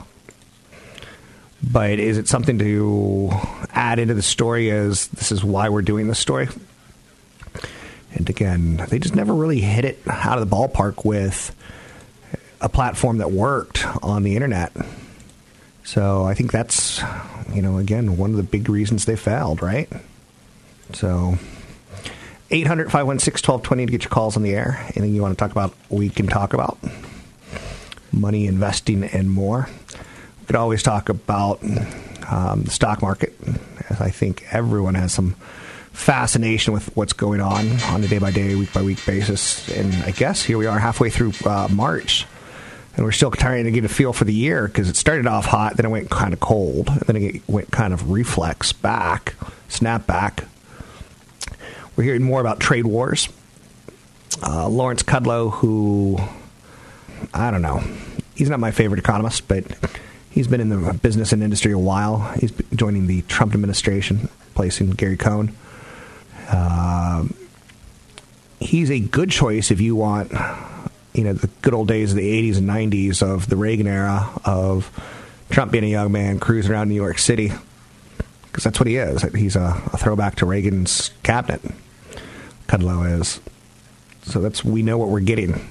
But 1.62 1.98
is 1.98 2.18
it 2.18 2.28
something 2.28 2.58
to 2.58 3.30
add 3.70 3.98
into 3.98 4.14
the 4.14 4.22
story 4.22 4.70
as 4.70 5.08
this 5.08 5.32
is 5.32 5.42
why 5.42 5.68
we're 5.68 5.82
doing 5.82 6.06
this 6.06 6.18
story? 6.18 6.48
And 8.14 8.28
again, 8.30 8.76
they 8.88 8.98
just 8.98 9.14
never 9.14 9.34
really 9.34 9.60
hit 9.60 9.84
it 9.84 9.98
out 10.06 10.38
of 10.38 10.48
the 10.48 10.56
ballpark 10.56 11.04
with 11.04 11.54
a 12.60 12.68
platform 12.68 13.18
that 13.18 13.30
worked 13.30 13.86
on 14.02 14.22
the 14.22 14.34
internet. 14.34 14.72
So 15.84 16.24
I 16.24 16.34
think 16.34 16.50
that's, 16.50 17.02
you 17.52 17.62
know, 17.62 17.78
again, 17.78 18.16
one 18.16 18.30
of 18.30 18.36
the 18.36 18.42
big 18.42 18.68
reasons 18.68 19.04
they 19.04 19.16
failed, 19.16 19.62
right? 19.62 19.88
So 20.92 21.38
800 22.50 22.90
516 22.90 23.52
1220 23.52 23.86
to 23.86 23.92
get 23.92 24.04
your 24.04 24.10
calls 24.10 24.36
on 24.36 24.42
the 24.42 24.54
air. 24.54 24.78
Anything 24.94 25.14
you 25.14 25.22
want 25.22 25.36
to 25.36 25.42
talk 25.42 25.50
about, 25.50 25.74
we 25.88 26.08
can 26.08 26.26
talk 26.26 26.54
about. 26.54 26.78
Money, 28.12 28.46
investing, 28.46 29.04
and 29.04 29.30
more. 29.30 29.68
Could 30.46 30.56
always 30.56 30.82
talk 30.82 31.08
about 31.08 31.62
um, 32.30 32.62
the 32.62 32.70
stock 32.70 33.02
market. 33.02 33.34
I 33.98 34.10
think 34.10 34.44
everyone 34.52 34.94
has 34.94 35.12
some 35.12 35.32
fascination 35.92 36.72
with 36.72 36.94
what's 36.96 37.12
going 37.12 37.40
on 37.40 37.68
on 37.82 38.04
a 38.04 38.08
day 38.08 38.18
by 38.18 38.30
day, 38.30 38.54
week 38.54 38.72
by 38.72 38.82
week 38.82 39.04
basis. 39.06 39.68
And 39.76 39.92
I 40.04 40.10
guess 40.10 40.42
here 40.42 40.58
we 40.58 40.66
are 40.66 40.78
halfway 40.78 41.10
through 41.10 41.32
uh, 41.44 41.68
March 41.70 42.26
and 42.96 43.04
we're 43.04 43.12
still 43.12 43.30
trying 43.30 43.64
to 43.64 43.70
get 43.70 43.84
a 43.84 43.88
feel 43.88 44.12
for 44.12 44.24
the 44.24 44.32
year 44.32 44.66
because 44.66 44.88
it 44.88 44.96
started 44.96 45.26
off 45.26 45.44
hot, 45.44 45.76
then 45.76 45.86
it 45.86 45.90
went 45.90 46.10
kind 46.10 46.32
of 46.32 46.40
cold, 46.40 46.88
and 46.88 47.00
then 47.02 47.16
it 47.16 47.42
went 47.46 47.70
kind 47.70 47.92
of 47.92 48.10
reflex 48.10 48.72
back, 48.72 49.34
snap 49.68 50.06
back. 50.06 50.44
We're 51.94 52.04
hearing 52.04 52.22
more 52.22 52.40
about 52.40 52.58
trade 52.58 52.86
wars. 52.86 53.28
Uh, 54.42 54.68
Lawrence 54.68 55.02
Kudlow, 55.02 55.52
who 55.52 56.18
I 57.32 57.50
don't 57.50 57.62
know, 57.62 57.82
he's 58.34 58.50
not 58.50 58.60
my 58.60 58.70
favorite 58.70 58.98
economist, 58.98 59.46
but 59.46 59.64
he's 60.36 60.46
been 60.46 60.60
in 60.60 60.68
the 60.68 60.92
business 60.92 61.32
and 61.32 61.42
industry 61.42 61.72
a 61.72 61.78
while. 61.78 62.18
He's 62.38 62.52
joining 62.74 63.06
the 63.06 63.22
Trump 63.22 63.54
administration, 63.54 64.28
replacing 64.50 64.90
Gary 64.90 65.16
Cohn. 65.16 65.56
Uh, 66.48 67.24
he's 68.60 68.90
a 68.90 69.00
good 69.00 69.30
choice 69.30 69.70
if 69.70 69.80
you 69.80 69.96
want 69.96 70.30
you 71.14 71.24
know 71.24 71.32
the 71.32 71.48
good 71.62 71.72
old 71.72 71.88
days 71.88 72.12
of 72.12 72.18
the 72.18 72.52
80s 72.52 72.58
and 72.58 72.68
90s 72.68 73.22
of 73.22 73.48
the 73.48 73.56
Reagan 73.56 73.86
era 73.86 74.28
of 74.44 74.90
Trump 75.48 75.72
being 75.72 75.84
a 75.84 75.88
young 75.88 76.12
man 76.12 76.38
cruising 76.38 76.70
around 76.70 76.88
New 76.88 76.94
York 76.94 77.18
City 77.18 77.50
because 78.42 78.64
that's 78.64 78.78
what 78.78 78.86
he 78.86 78.96
is. 78.96 79.22
He's 79.34 79.56
a, 79.56 79.82
a, 79.92 79.96
throwback 79.96 80.36
to 80.36 80.46
Reagan's 80.46 81.10
cabinet. 81.22 81.62
Kudlow 82.68 83.20
is. 83.20 83.40
So 84.22 84.40
that's 84.40 84.64
we 84.64 84.82
know 84.82 84.98
what 84.98 85.08
we're 85.08 85.20
getting. 85.20 85.66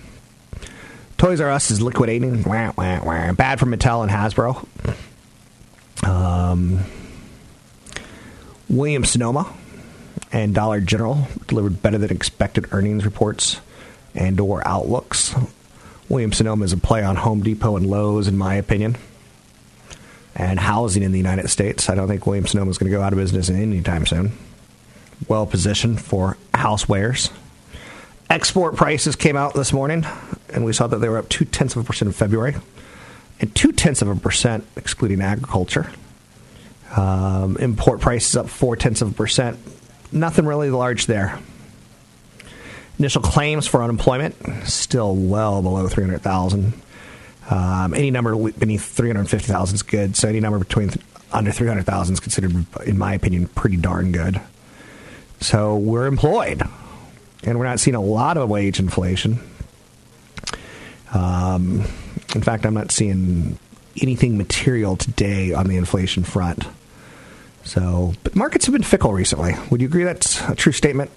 Toys 1.18 1.40
R 1.40 1.50
Us 1.50 1.72
is 1.72 1.82
liquidating. 1.82 2.44
Wah, 2.44 2.74
wah, 2.78 3.04
wah. 3.04 3.32
Bad 3.32 3.60
for 3.60 3.66
Mattel 3.66 4.04
and 4.04 4.12
Hasbro. 4.12 4.66
Um, 6.06 6.84
Williams 8.70 9.12
Sonoma 9.12 9.52
and 10.32 10.54
Dollar 10.54 10.82
General 10.82 11.28
delivered 11.48 11.82
better 11.82 11.98
than 11.98 12.12
expected 12.12 12.68
earnings 12.72 13.06
reports 13.06 13.62
and 14.14 14.40
or 14.40 14.66
outlooks. 14.68 15.34
William 16.10 16.34
Sonoma 16.34 16.66
is 16.66 16.74
a 16.74 16.78
play 16.78 17.04
on 17.04 17.16
Home 17.16 17.42
Depot 17.42 17.78
and 17.78 17.88
Lowe's, 17.88 18.28
in 18.28 18.38
my 18.38 18.56
opinion. 18.56 18.98
And 20.36 20.60
housing 20.60 21.02
in 21.02 21.14
the 21.14 21.18
United 21.18 21.50
States. 21.50 21.90
I 21.90 21.96
don't 21.96 22.10
think 22.10 22.28
William 22.28 22.46
Sonoma 22.46 22.70
is 22.70 22.78
going 22.78 22.92
to 22.92 22.98
go 22.98 23.02
out 23.02 23.14
of 23.14 23.18
business 23.20 23.50
anytime 23.50 24.06
soon. 24.06 24.34
Well 25.30 25.46
positioned 25.46 26.02
for 26.02 26.38
housewares. 26.54 27.32
Export 28.30 28.76
prices 28.76 29.16
came 29.16 29.38
out 29.38 29.54
this 29.54 29.72
morning, 29.72 30.06
and 30.56 30.64
we 30.64 30.72
saw 30.74 30.88
that 30.88 30.98
they 30.98 31.10
were 31.10 31.18
up 31.18 31.28
two 31.28 31.46
tenths 31.46 31.76
of 31.76 31.84
a 31.84 31.86
percent 31.86 32.08
in 32.08 32.14
February, 32.14 32.56
and 33.42 33.54
two 33.54 33.74
tenths 33.74 34.02
of 34.02 34.08
a 34.08 34.16
percent 34.16 34.66
excluding 34.78 35.22
agriculture. 35.22 35.92
Um, 36.96 37.58
import 37.58 38.00
prices 38.00 38.38
up 38.38 38.48
four 38.48 38.78
tenths 38.78 39.02
of 39.02 39.12
a 39.12 39.14
percent. 39.14 39.60
Nothing 40.14 40.46
really 40.46 40.70
large 40.70 41.08
there. 41.08 41.38
Initial 42.98 43.22
claims 43.22 43.68
for 43.68 43.84
unemployment 43.84 44.36
still 44.64 45.14
well 45.14 45.62
below 45.62 45.90
300,000. 45.90 46.74
Um, 47.50 47.94
any 47.94 48.10
number 48.10 48.34
beneath 48.52 48.86
350,000 48.86 49.76
is 49.76 49.84
good. 49.84 50.16
So 50.16 50.30
any 50.30 50.40
number 50.40 50.60
between 50.60 50.90
th- 50.90 51.06
under 51.34 51.52
300,000 51.52 52.14
is 52.14 52.20
considered, 52.22 52.66
in 52.86 52.98
my 52.98 53.14
opinion, 53.14 53.48
pretty 53.50 53.76
darn 53.76 54.14
good. 54.14 54.40
So 55.42 55.76
we're 55.76 56.06
employed, 56.06 56.64
and 57.44 57.60
we're 57.60 57.66
not 57.66 57.82
seeing 57.82 57.96
a 57.96 58.02
lot 58.02 58.38
of 58.38 58.48
wage 58.48 58.80
inflation. 58.80 59.40
Um, 61.16 61.82
in 62.36 62.42
fact, 62.42 62.66
I'm 62.66 62.74
not 62.74 62.92
seeing 62.92 63.58
anything 64.02 64.38
material 64.38 64.98
today 64.98 65.54
on 65.54 65.68
the 65.68 65.78
inflation 65.78 66.24
front. 66.24 66.66
So, 67.64 68.14
but 68.24 68.36
markets 68.36 68.66
have 68.66 68.74
been 68.74 68.84
fickle 68.84 69.14
recently. 69.14 69.56
Would 69.72 69.82
you 69.82 69.88
agree 69.88 70.04
that's 70.04 70.42
a 70.42 70.56
true 70.56 70.74
statement? 70.74 71.10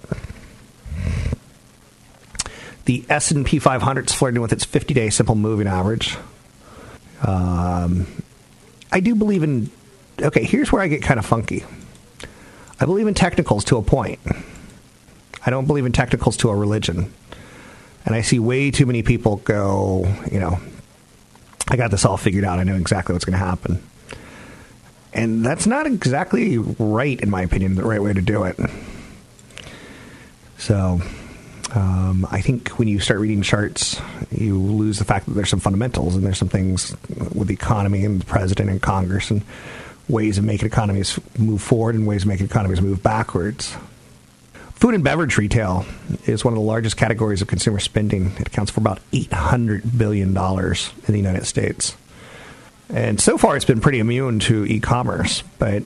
The 2.85 3.05
S&P 3.09 3.59
500 3.59 4.09
is 4.09 4.15
flirting 4.15 4.41
with 4.41 4.53
its 4.53 4.65
50-day 4.65 5.11
simple 5.11 5.35
moving 5.35 5.67
average. 5.67 6.17
Um, 7.21 8.07
I 8.91 8.99
do 9.01 9.13
believe 9.13 9.43
in. 9.43 9.69
Okay, 10.19 10.43
here's 10.43 10.71
where 10.71 10.81
I 10.81 10.87
get 10.87 11.03
kind 11.03 11.19
of 11.19 11.25
funky. 11.25 11.65
I 12.79 12.85
believe 12.85 13.05
in 13.05 13.13
technicals 13.13 13.65
to 13.65 13.77
a 13.77 13.81
point. 13.81 14.19
I 15.45 15.49
don't 15.49 15.67
believe 15.67 15.85
in 15.85 15.91
technicals 15.91 16.37
to 16.37 16.49
a 16.49 16.55
religion. 16.55 17.13
And 18.05 18.15
I 18.15 18.21
see 18.21 18.39
way 18.39 18.71
too 18.71 18.85
many 18.85 19.03
people 19.03 19.37
go, 19.37 20.05
you 20.31 20.39
know, 20.39 20.59
I 21.67 21.75
got 21.75 21.91
this 21.91 22.05
all 22.05 22.17
figured 22.17 22.43
out. 22.43 22.59
I 22.59 22.63
know 22.63 22.75
exactly 22.75 23.13
what's 23.13 23.25
going 23.25 23.37
to 23.37 23.45
happen. 23.45 23.83
And 25.13 25.45
that's 25.45 25.67
not 25.67 25.85
exactly 25.85 26.57
right, 26.57 27.19
in 27.19 27.29
my 27.29 27.41
opinion, 27.41 27.75
the 27.75 27.83
right 27.83 28.01
way 28.01 28.13
to 28.13 28.21
do 28.21 28.43
it. 28.43 28.57
So, 30.57 31.01
um, 31.73 32.27
I 32.31 32.41
think 32.41 32.69
when 32.71 32.87
you 32.87 32.99
start 32.99 33.19
reading 33.19 33.41
charts, 33.41 34.01
you 34.31 34.59
lose 34.59 34.97
the 34.97 35.05
fact 35.05 35.25
that 35.27 35.33
there's 35.33 35.49
some 35.49 35.59
fundamentals 35.59 36.15
and 36.15 36.25
there's 36.25 36.37
some 36.37 36.49
things 36.49 36.95
with 37.33 37.47
the 37.47 37.53
economy 37.53 38.05
and 38.05 38.21
the 38.21 38.25
president 38.25 38.69
and 38.69 38.81
Congress 38.81 39.29
and 39.29 39.43
ways 40.07 40.37
of 40.37 40.43
making 40.43 40.67
economies 40.67 41.19
move 41.37 41.61
forward 41.61 41.95
and 41.95 42.07
ways 42.07 42.23
of 42.23 42.27
making 42.27 42.47
economies 42.47 42.81
move 42.81 43.03
backwards. 43.03 43.75
Food 44.79 44.95
and 44.95 45.03
beverage 45.03 45.37
retail 45.37 45.85
is 46.25 46.45
one 46.45 46.53
of 46.53 46.59
the 46.59 46.65
largest 46.65 46.95
categories 46.95 47.41
of 47.41 47.47
consumer 47.47 47.79
spending. 47.79 48.31
It 48.39 48.47
accounts 48.47 48.71
for 48.71 48.79
about 48.79 48.99
$800 49.11 49.97
billion 49.97 50.29
in 50.29 51.13
the 51.13 51.17
United 51.17 51.45
States. 51.45 51.97
And 52.89 53.19
so 53.19 53.37
far, 53.37 53.55
it's 53.55 53.65
been 53.65 53.81
pretty 53.81 53.99
immune 53.99 54.39
to 54.39 54.65
e 54.65 54.79
commerce. 54.79 55.43
But 55.59 55.83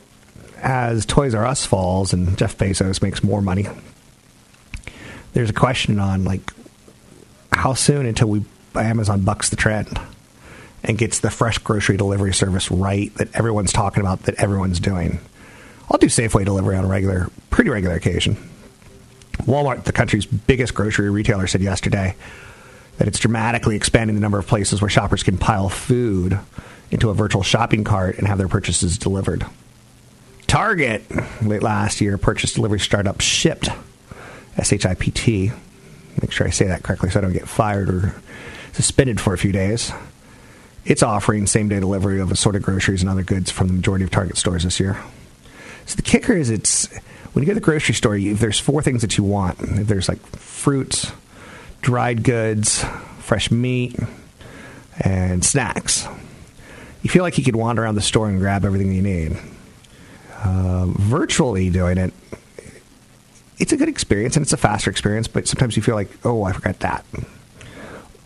as 0.58 1.06
Toys 1.06 1.34
R 1.34 1.46
Us 1.46 1.66
falls 1.66 2.14
and 2.14 2.38
Jeff 2.38 2.58
Bezos 2.58 3.02
makes 3.02 3.24
more 3.24 3.42
money 3.42 3.68
there's 5.34 5.50
a 5.50 5.54
question 5.54 6.00
on 6.00 6.24
like 6.24 6.54
how 7.52 7.74
soon 7.74 8.06
until 8.06 8.30
we 8.30 8.46
Amazon 8.76 9.22
bucks 9.22 9.50
the 9.50 9.56
trend 9.56 10.00
and 10.84 10.98
gets 10.98 11.20
the 11.20 11.30
fresh 11.30 11.58
grocery 11.60 11.98
delivery 11.98 12.34
service 12.34 12.72
right 12.72 13.14
that 13.16 13.34
everyone's 13.36 13.72
talking 13.72 14.02
about 14.02 14.24
that 14.24 14.36
everyone's 14.36 14.80
doing. 14.80 15.20
I'll 15.92 15.98
do 15.98 16.08
Safeway 16.08 16.46
delivery 16.46 16.76
on 16.76 16.86
a 16.86 16.88
regular, 16.88 17.30
pretty 17.50 17.70
regular 17.70 17.96
occasion. 17.96 18.38
Walmart, 19.40 19.84
the 19.84 19.92
country's 19.92 20.26
biggest 20.26 20.74
grocery 20.74 21.10
retailer, 21.10 21.48
said 21.48 21.62
yesterday 21.62 22.16
that 22.98 23.08
it's 23.08 23.20
dramatically 23.20 23.76
expanding 23.76 24.16
the 24.16 24.22
number 24.22 24.40
of 24.40 24.48
places 24.48 24.82
where 24.82 24.90
shoppers 24.90 25.24
can 25.24 25.38
pile 25.38 25.70
food 25.70 26.40
into 26.92 27.10
a 27.10 27.14
virtual 27.14 27.44
shopping 27.44 27.84
cart 27.84 28.18
and 28.18 28.28
have 28.28 28.38
their 28.38 28.48
purchases 28.48 28.98
delivered. 28.98 29.46
Target, 30.46 31.04
late 31.42 31.64
last 31.64 32.00
year, 32.00 32.18
purchase 32.18 32.54
delivery 32.54 32.80
startup 32.80 33.18
Shipt, 33.18 33.76
S 34.58 34.72
H 34.72 34.86
I 34.86 34.94
P 34.94 35.10
T. 35.10 35.52
Make 36.22 36.32
sure 36.32 36.46
I 36.46 36.52
say 36.52 36.68
that 36.68 36.84
correctly 36.84 37.10
so 37.10 37.20
I 37.20 37.22
don't 37.24 37.34
get 37.34 37.48
fired 37.48 37.90
or 37.90 38.16
suspended 38.74 39.20
for 39.20 39.34
a 39.34 39.38
few 39.38 39.52
days. 39.52 39.92
It's 40.86 41.02
offering 41.02 41.48
same 41.48 41.70
day 41.70 41.80
delivery 41.80 42.20
of 42.20 42.32
assorted 42.32 42.62
groceries 42.62 43.02
and 43.02 43.10
other 43.10 43.24
goods 43.24 43.50
from 43.50 43.68
the 43.68 43.74
majority 43.74 44.04
of 44.04 44.12
Target 44.12 44.38
stores 44.38 44.64
this 44.64 44.80
year. 44.80 45.02
So 45.88 45.96
the 45.96 46.02
kicker 46.04 46.34
is 46.34 46.52
it's 46.52 46.88
when 47.34 47.44
you 47.44 47.48
go 47.48 47.52
to 47.52 47.60
the 47.60 47.66
grocery 47.66 47.96
store, 47.96 48.16
if 48.16 48.40
there's 48.40 48.60
four 48.60 48.82
things 48.82 49.02
that 49.02 49.18
you 49.18 49.24
want, 49.24 49.60
if 49.60 49.88
there's 49.88 50.08
like 50.08 50.24
fruits, 50.38 51.12
dried 51.82 52.24
goods, 52.24 52.84
fresh 53.20 53.50
meat, 53.52 53.98
and 55.00 55.44
snacks, 55.44 56.08
you 57.02 57.10
feel 57.10 57.24
like 57.24 57.38
you 57.38 57.44
could 57.44 57.56
wander 57.56 57.84
around 57.84 57.96
the 57.96 58.02
store 58.02 58.30
and 58.30 58.40
grab 58.40 58.64
everything 58.66 58.94
you 58.94 59.02
need. 59.02 59.38
Uh, 60.44 60.86
virtually 60.88 61.70
doing 61.70 61.98
it, 61.98 62.14
it's 63.58 63.72
a 63.72 63.78
good 63.78 63.90
experience 63.90 64.36
and 64.36 64.44
it's 64.44 64.54
a 64.54 64.58
faster 64.58 64.92
experience, 64.92 65.28
but 65.28 65.48
sometimes 65.48 65.76
you 65.76 65.82
feel 65.82 65.96
like, 65.96 66.10
oh, 66.26 66.44
I 66.44 66.54
forgot 66.54 66.80
that. 66.80 67.06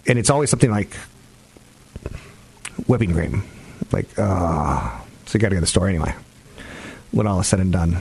And 0.06 0.20
it's 0.20 0.30
always 0.30 0.50
something 0.50 0.72
like 0.72 0.94
whipping 2.88 3.14
cream. 3.14 3.44
Like, 3.92 4.08
uh, 4.18 5.00
so 5.26 5.36
you 5.36 5.40
got 5.40 5.50
to 5.50 5.56
go 5.56 5.58
to 5.58 5.62
the 5.62 5.68
store 5.68 5.88
anyway 5.88 6.14
when 7.12 7.26
all 7.26 7.40
is 7.40 7.48
said 7.48 7.60
and 7.60 7.72
done. 7.72 7.98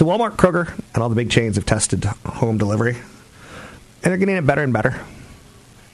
So 0.00 0.06
Walmart, 0.06 0.36
Kroger, 0.36 0.72
and 0.94 1.02
all 1.02 1.10
the 1.10 1.14
big 1.14 1.30
chains 1.30 1.56
have 1.56 1.66
tested 1.66 2.06
home 2.24 2.56
delivery, 2.56 2.94
and 2.94 3.04
they're 4.00 4.16
getting 4.16 4.34
it 4.34 4.46
better 4.46 4.62
and 4.62 4.72
better. 4.72 4.98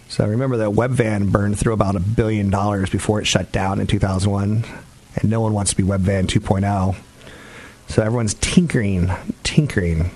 So 0.09 0.25
remember 0.25 0.59
that 0.59 0.71
Webvan 0.71 1.33
burned 1.33 1.59
through 1.59 1.73
about 1.73 1.97
a 1.97 1.99
billion 1.99 2.49
dollars 2.49 2.89
before 2.89 3.21
it 3.21 3.25
shut 3.25 3.51
down 3.51 3.81
in 3.81 3.89
2001, 3.89 4.65
and 5.17 5.29
no 5.29 5.41
one 5.41 5.55
wants 5.55 5.73
to 5.73 5.77
be 5.77 5.83
Webvan 5.83 6.29
2.0. 6.29 6.95
So 7.89 8.03
everyone's 8.05 8.35
tinkering, 8.35 9.11
tinkering. 9.43 10.13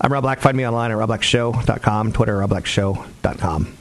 I'm 0.00 0.12
Rob 0.12 0.24
Black. 0.24 0.40
Find 0.40 0.56
me 0.56 0.66
online 0.66 0.90
at 0.90 0.96
robblackshow.com, 0.96 2.12
Twitter, 2.14 2.34
robblackshow.com. 2.38 3.77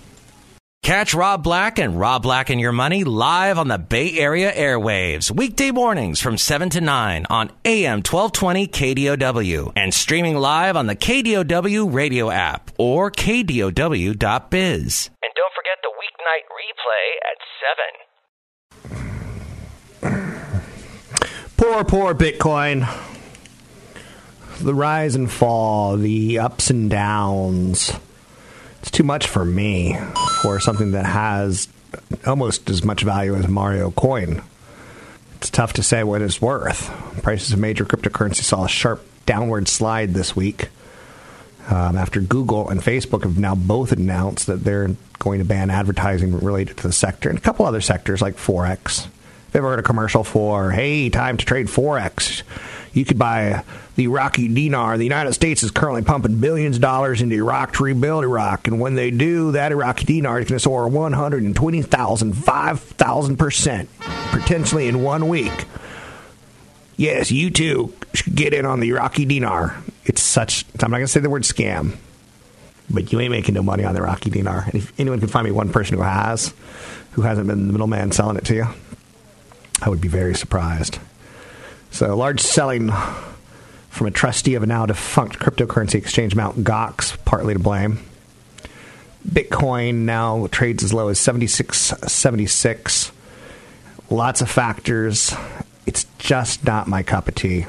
Catch 0.88 1.14
Rob 1.14 1.44
Black 1.44 1.80
and 1.80 2.00
Rob 2.00 2.24
Black 2.24 2.50
and 2.50 2.62
Your 2.62 2.72
Money 2.72 3.04
live 3.04 3.58
on 3.58 3.68
the 3.68 3.78
Bay 3.78 4.18
Area 4.18 4.54
airwaves, 4.54 5.30
weekday 5.30 5.70
mornings 5.70 6.22
from 6.22 6.38
7 6.38 6.70
to 6.70 6.80
9 6.80 7.26
on 7.30 7.52
AM 7.66 7.98
1220 7.98 8.68
KDOW 8.68 9.74
and 9.76 9.94
streaming 9.94 10.38
live 10.38 10.78
on 10.78 10.88
the 10.88 10.96
KDOW 10.96 11.94
radio 11.94 12.32
app 12.32 12.72
or 12.78 13.12
KDOW.biz. 13.12 15.10
And 15.22 15.34
don't 15.36 15.54
forget 15.54 15.78
the 15.84 15.92
weeknight 16.00 16.48
replay 16.56 17.08
at 20.08 20.16
7. 20.16 21.44
Poor, 21.58 21.84
poor 21.84 22.16
Bitcoin. 22.16 22.88
The 24.62 24.74
rise 24.74 25.16
and 25.16 25.30
fall, 25.30 25.98
the 25.98 26.40
ups 26.40 26.70
and 26.70 26.90
downs 26.90 27.92
it's 28.88 28.96
too 28.96 29.04
much 29.04 29.28
for 29.28 29.44
me 29.44 29.98
for 30.42 30.62
something 30.62 30.92
that 30.92 31.06
has 31.06 31.68
almost 32.26 32.70
as 32.70 32.86
much 32.86 33.04
value 33.04 33.36
as 33.36 33.46
Mario 33.46 33.92
coin. 33.92 34.42
It's 35.36 35.50
tough 35.50 35.74
to 35.74 35.84
say 35.84 36.06
what 36.06 36.22
it's 36.22 36.42
worth. 36.42 36.90
Prices 37.22 37.52
of 37.52 37.60
major 37.60 37.84
cryptocurrency 37.84 38.44
saw 38.44 38.64
a 38.64 38.70
sharp 38.70 39.06
downward 39.26 39.68
slide 39.68 40.14
this 40.14 40.38
week 40.38 40.70
um, 41.70 41.98
after 41.98 42.22
Google 42.22 42.70
and 42.70 42.80
Facebook 42.80 43.24
have 43.24 43.38
now 43.38 43.56
both 43.56 43.92
announced 43.92 44.48
that 44.48 44.64
they're 44.64 44.96
going 45.20 45.40
to 45.40 45.46
ban 45.46 45.70
advertising 45.70 46.40
related 46.40 46.78
to 46.78 46.84
the 46.84 46.94
sector 46.94 47.28
and 47.28 47.38
a 47.38 47.42
couple 47.42 47.66
other 47.66 47.82
sectors 47.82 48.22
like 48.22 48.38
Forex. 48.38 49.08
If 49.48 49.54
you 49.54 49.60
ever 49.60 49.70
heard 49.70 49.80
a 49.80 49.84
commercial 49.84 50.24
for, 50.24 50.72
hey, 50.72 51.10
time 51.10 51.38
to 51.38 51.46
trade 51.46 51.68
Forex, 51.68 52.44
you 52.94 53.06
could 53.06 53.18
buy 53.18 53.64
the 53.96 54.04
Iraqi 54.04 54.48
dinar. 54.48 54.98
The 54.98 55.04
United 55.04 55.34
States 55.34 55.64
is 55.64 55.72
currently 55.72 56.02
pumping 56.02 56.40
billions 56.40 56.78
of 56.78 56.82
dollars 56.82 57.22
into 57.22 57.36
Iraq 57.36 57.74
to 57.74 57.84
rebuild 57.84 58.24
Iraq. 58.24 58.68
And 58.68 58.80
when 58.80 58.96
they 58.96 59.12
do, 59.12 59.54
that 59.54 59.72
Iraqi 59.72 60.06
dinar 60.06 60.40
is 60.40 60.48
going 60.48 60.58
to 60.58 60.64
soar 60.64 60.88
120,000, 60.88 62.34
5,000%, 62.34 63.88
potentially 64.32 64.88
in 64.88 65.02
one 65.02 65.28
week. 65.28 65.66
Yes, 66.98 67.32
you 67.32 67.50
too 67.50 67.94
should 68.14 68.36
get 68.36 68.54
in 68.54 68.66
on 68.66 68.80
the 68.80 68.90
Iraqi 68.90 69.26
dinar. 69.26 69.82
It's 70.06 70.22
such, 70.22 70.66
I'm 70.82 70.92
not 70.92 70.98
going 70.98 71.06
to 71.06 71.12
say 71.12 71.20
the 71.20 71.30
word 71.30 71.44
scam, 71.44 71.98
but 72.90 73.12
you 73.12 73.20
ain't 73.20 73.32
making 73.32 73.56
no 73.56 73.64
money 73.64 73.84
on 73.84 73.94
the 73.94 74.02
Iraqi 74.02 74.30
dinar. 74.30 74.64
And 74.66 74.76
if 74.76 75.00
anyone 75.00 75.20
can 75.20 75.30
find 75.30 75.46
me 75.46 75.52
one 75.52 75.72
person 75.72 75.96
who 75.96 76.04
has, 76.04 76.54
who 77.12 77.22
hasn't 77.22 77.48
been 77.48 77.68
the 77.68 77.74
middleman 77.74 78.12
selling 78.12 78.38
it 78.38 78.46
to 78.46 78.56
you, 78.56 78.68
I 79.82 79.90
would 79.90 80.02
be 80.02 80.08
very 80.08 80.36
surprised. 80.36 81.00
So, 81.92 82.16
large 82.16 82.42
selling 82.42 82.92
from 83.90 84.08
a 84.08 84.12
trustee 84.12 84.56
of 84.56 84.64
a 84.64 84.66
now 84.66 84.86
defunct 84.86 85.40
cryptocurrency 85.40 85.96
exchange, 85.96 86.36
Mt. 86.36 86.58
Gox, 86.58 87.18
partly 87.26 87.54
to 87.54 87.60
blame. 87.60 88.00
Bitcoin 89.28 90.06
now 90.06 90.48
trades 90.48 90.84
as 90.84 90.94
low 90.94 91.10
as 91.10 91.20
76.76. 91.20 93.12
Lots 94.10 94.42
of 94.42 94.50
factors. 94.50 95.34
It's 95.86 96.06
just 96.18 96.64
not 96.64 96.88
my 96.88 97.04
cup 97.04 97.28
of 97.28 97.36
tea. 97.36 97.66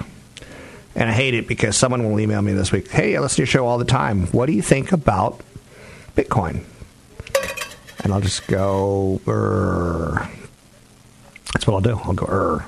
And 0.95 1.09
I 1.09 1.13
hate 1.13 1.35
it 1.35 1.49
because 1.49 1.77
someone 1.77 2.05
will 2.05 2.19
email 2.21 2.43
me 2.43 2.53
this 2.53 2.73
week, 2.73 2.91
hey, 2.91 3.17
I 3.17 3.21
listen 3.21 3.37
to 3.37 3.43
your 3.43 3.47
show 3.47 3.67
all 3.67 3.79
the 3.79 3.85
time. 3.85 4.27
What 4.29 4.47
do 4.47 4.53
you 4.53 4.63
think 4.63 4.93
about 4.93 5.41
Bitcoin? 6.17 6.65
And 8.01 8.13
I'll 8.13 8.21
just 8.21 8.47
go, 8.47 9.21
that's 11.53 11.67
what 11.67 11.75
I'll 11.75 11.81
do. 11.81 12.01
I'll 12.05 12.15
go, 12.15 12.27
er. 12.27 12.65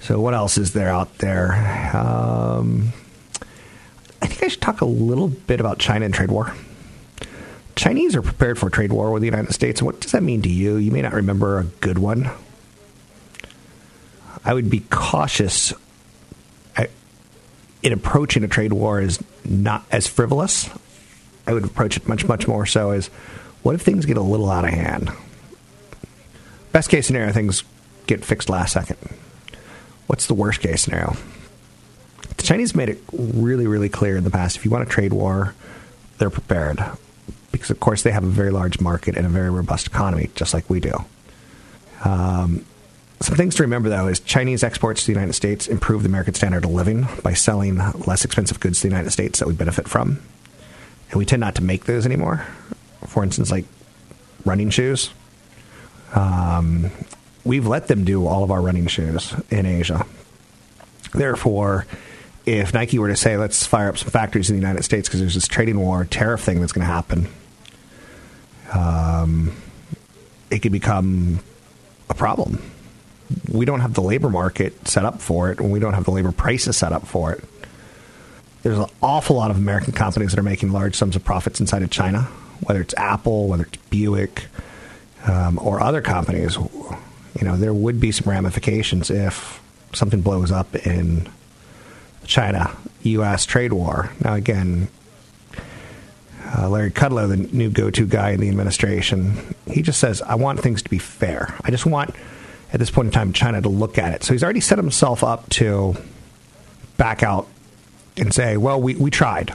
So 0.00 0.20
what 0.20 0.34
else 0.34 0.58
is 0.58 0.72
there 0.72 0.90
out 0.90 1.18
there? 1.18 1.54
Um, 1.96 2.92
I 4.20 4.26
think 4.26 4.42
I 4.42 4.48
should 4.48 4.60
talk 4.60 4.80
a 4.80 4.86
little 4.86 5.28
bit 5.28 5.60
about 5.60 5.78
China 5.78 6.04
and 6.04 6.12
trade 6.12 6.30
war. 6.30 6.54
Chinese 7.76 8.14
are 8.14 8.22
prepared 8.22 8.58
for 8.58 8.68
a 8.68 8.70
trade 8.70 8.92
war 8.92 9.10
with 9.10 9.22
the 9.22 9.26
United 9.26 9.52
States. 9.52 9.82
What 9.82 10.00
does 10.00 10.12
that 10.12 10.22
mean 10.22 10.42
to 10.42 10.48
you? 10.48 10.76
You 10.76 10.90
may 10.90 11.02
not 11.02 11.12
remember 11.12 11.58
a 11.58 11.64
good 11.64 11.98
one. 11.98 12.30
I 14.44 14.52
would 14.52 14.68
be 14.68 14.80
cautious 14.90 15.72
in 17.84 17.92
approaching 17.92 18.42
a 18.42 18.48
trade 18.48 18.72
war 18.72 18.98
as 18.98 19.22
not 19.44 19.84
as 19.92 20.06
frivolous. 20.06 20.70
I 21.46 21.52
would 21.52 21.64
approach 21.64 21.98
it 21.98 22.08
much, 22.08 22.26
much 22.26 22.48
more 22.48 22.64
so 22.64 22.90
as 22.90 23.08
what 23.62 23.74
if 23.74 23.82
things 23.82 24.06
get 24.06 24.16
a 24.16 24.22
little 24.22 24.50
out 24.50 24.64
of 24.64 24.70
hand? 24.70 25.10
Best 26.74 26.88
case 26.88 27.06
scenario, 27.06 27.30
things 27.30 27.62
get 28.08 28.24
fixed 28.24 28.50
last 28.50 28.72
second. 28.72 28.96
What's 30.08 30.26
the 30.26 30.34
worst 30.34 30.58
case 30.58 30.82
scenario? 30.82 31.16
The 32.36 32.42
Chinese 32.42 32.74
made 32.74 32.88
it 32.88 32.98
really, 33.12 33.68
really 33.68 33.88
clear 33.88 34.16
in 34.16 34.24
the 34.24 34.30
past 34.30 34.56
if 34.56 34.64
you 34.64 34.72
want 34.72 34.82
a 34.82 34.90
trade 34.90 35.12
war, 35.12 35.54
they're 36.18 36.30
prepared. 36.30 36.84
Because, 37.52 37.70
of 37.70 37.78
course, 37.78 38.02
they 38.02 38.10
have 38.10 38.24
a 38.24 38.28
very 38.28 38.50
large 38.50 38.80
market 38.80 39.16
and 39.16 39.24
a 39.24 39.28
very 39.28 39.50
robust 39.50 39.86
economy, 39.86 40.30
just 40.34 40.52
like 40.52 40.68
we 40.68 40.80
do. 40.80 41.04
Um, 42.04 42.66
some 43.20 43.36
things 43.36 43.54
to 43.54 43.62
remember, 43.62 43.88
though, 43.88 44.08
is 44.08 44.18
Chinese 44.18 44.64
exports 44.64 45.02
to 45.02 45.06
the 45.06 45.12
United 45.12 45.34
States 45.34 45.68
improve 45.68 46.02
the 46.02 46.08
American 46.08 46.34
standard 46.34 46.64
of 46.64 46.72
living 46.72 47.06
by 47.22 47.34
selling 47.34 47.76
less 48.04 48.24
expensive 48.24 48.58
goods 48.58 48.80
to 48.80 48.88
the 48.88 48.92
United 48.92 49.12
States 49.12 49.38
that 49.38 49.46
we 49.46 49.54
benefit 49.54 49.86
from. 49.86 50.20
And 51.10 51.18
we 51.20 51.24
tend 51.24 51.38
not 51.38 51.54
to 51.54 51.62
make 51.62 51.84
those 51.84 52.04
anymore. 52.04 52.44
For 53.06 53.22
instance, 53.22 53.52
like 53.52 53.66
running 54.44 54.70
shoes. 54.70 55.10
Um, 56.14 56.90
we've 57.44 57.66
let 57.66 57.88
them 57.88 58.04
do 58.04 58.26
all 58.26 58.44
of 58.44 58.50
our 58.50 58.60
running 58.60 58.86
shoes 58.86 59.34
in 59.50 59.66
Asia. 59.66 60.06
Therefore, 61.12 61.86
if 62.46 62.74
Nike 62.74 62.98
were 62.98 63.08
to 63.08 63.16
say, 63.16 63.36
let's 63.36 63.66
fire 63.66 63.88
up 63.88 63.98
some 63.98 64.10
factories 64.10 64.50
in 64.50 64.56
the 64.56 64.60
United 64.60 64.82
States 64.82 65.08
because 65.08 65.20
there's 65.20 65.34
this 65.34 65.48
trading 65.48 65.78
war, 65.78 66.04
tariff 66.04 66.40
thing 66.40 66.60
that's 66.60 66.72
going 66.72 66.86
to 66.86 66.92
happen, 66.92 67.28
um, 68.72 69.52
it 70.50 70.60
could 70.60 70.72
become 70.72 71.40
a 72.10 72.14
problem. 72.14 72.62
We 73.50 73.64
don't 73.64 73.80
have 73.80 73.94
the 73.94 74.02
labor 74.02 74.28
market 74.28 74.86
set 74.86 75.04
up 75.04 75.20
for 75.20 75.50
it, 75.50 75.58
and 75.58 75.72
we 75.72 75.80
don't 75.80 75.94
have 75.94 76.04
the 76.04 76.10
labor 76.10 76.32
prices 76.32 76.76
set 76.76 76.92
up 76.92 77.06
for 77.06 77.32
it. 77.32 77.44
There's 78.62 78.78
an 78.78 78.86
awful 79.02 79.36
lot 79.36 79.50
of 79.50 79.56
American 79.56 79.92
companies 79.92 80.30
that 80.30 80.38
are 80.38 80.44
making 80.44 80.72
large 80.72 80.94
sums 80.94 81.16
of 81.16 81.24
profits 81.24 81.60
inside 81.60 81.82
of 81.82 81.90
China, 81.90 82.22
whether 82.62 82.80
it's 82.80 82.94
Apple, 82.94 83.48
whether 83.48 83.64
it's 83.64 83.76
Buick, 83.88 84.46
um, 85.26 85.58
or 85.58 85.82
other 85.82 86.00
companies 86.00 86.58
you 87.38 87.44
know, 87.46 87.56
there 87.56 87.74
would 87.74 88.00
be 88.00 88.12
some 88.12 88.30
ramifications 88.30 89.10
if 89.10 89.60
something 89.92 90.20
blows 90.20 90.52
up 90.52 90.74
in 90.86 91.28
China 92.26 92.76
U.S. 93.02 93.44
trade 93.44 93.72
war. 93.72 94.10
Now, 94.22 94.34
again, 94.34 94.88
uh, 96.56 96.68
Larry 96.68 96.90
Kudlow, 96.90 97.28
the 97.28 97.36
new 97.36 97.70
go 97.70 97.90
to 97.90 98.06
guy 98.06 98.30
in 98.30 98.40
the 98.40 98.48
administration, 98.48 99.54
he 99.70 99.82
just 99.82 99.98
says, 99.98 100.22
I 100.22 100.36
want 100.36 100.60
things 100.60 100.82
to 100.82 100.90
be 100.90 100.98
fair. 100.98 101.54
I 101.64 101.70
just 101.70 101.86
want, 101.86 102.14
at 102.72 102.78
this 102.78 102.90
point 102.90 103.06
in 103.06 103.12
time, 103.12 103.32
China 103.32 103.60
to 103.60 103.68
look 103.68 103.98
at 103.98 104.14
it. 104.14 104.22
So 104.22 104.32
he's 104.32 104.44
already 104.44 104.60
set 104.60 104.78
himself 104.78 105.24
up 105.24 105.48
to 105.50 105.96
back 106.96 107.22
out 107.22 107.48
and 108.16 108.32
say, 108.32 108.56
well, 108.56 108.80
we, 108.80 108.94
we 108.94 109.10
tried. 109.10 109.54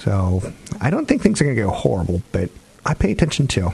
So 0.00 0.42
I 0.80 0.90
don't 0.90 1.06
think 1.06 1.22
things 1.22 1.40
are 1.40 1.44
going 1.44 1.56
to 1.56 1.62
go 1.62 1.70
horrible, 1.70 2.22
but 2.32 2.50
I 2.84 2.94
pay 2.94 3.12
attention 3.12 3.46
too. 3.46 3.72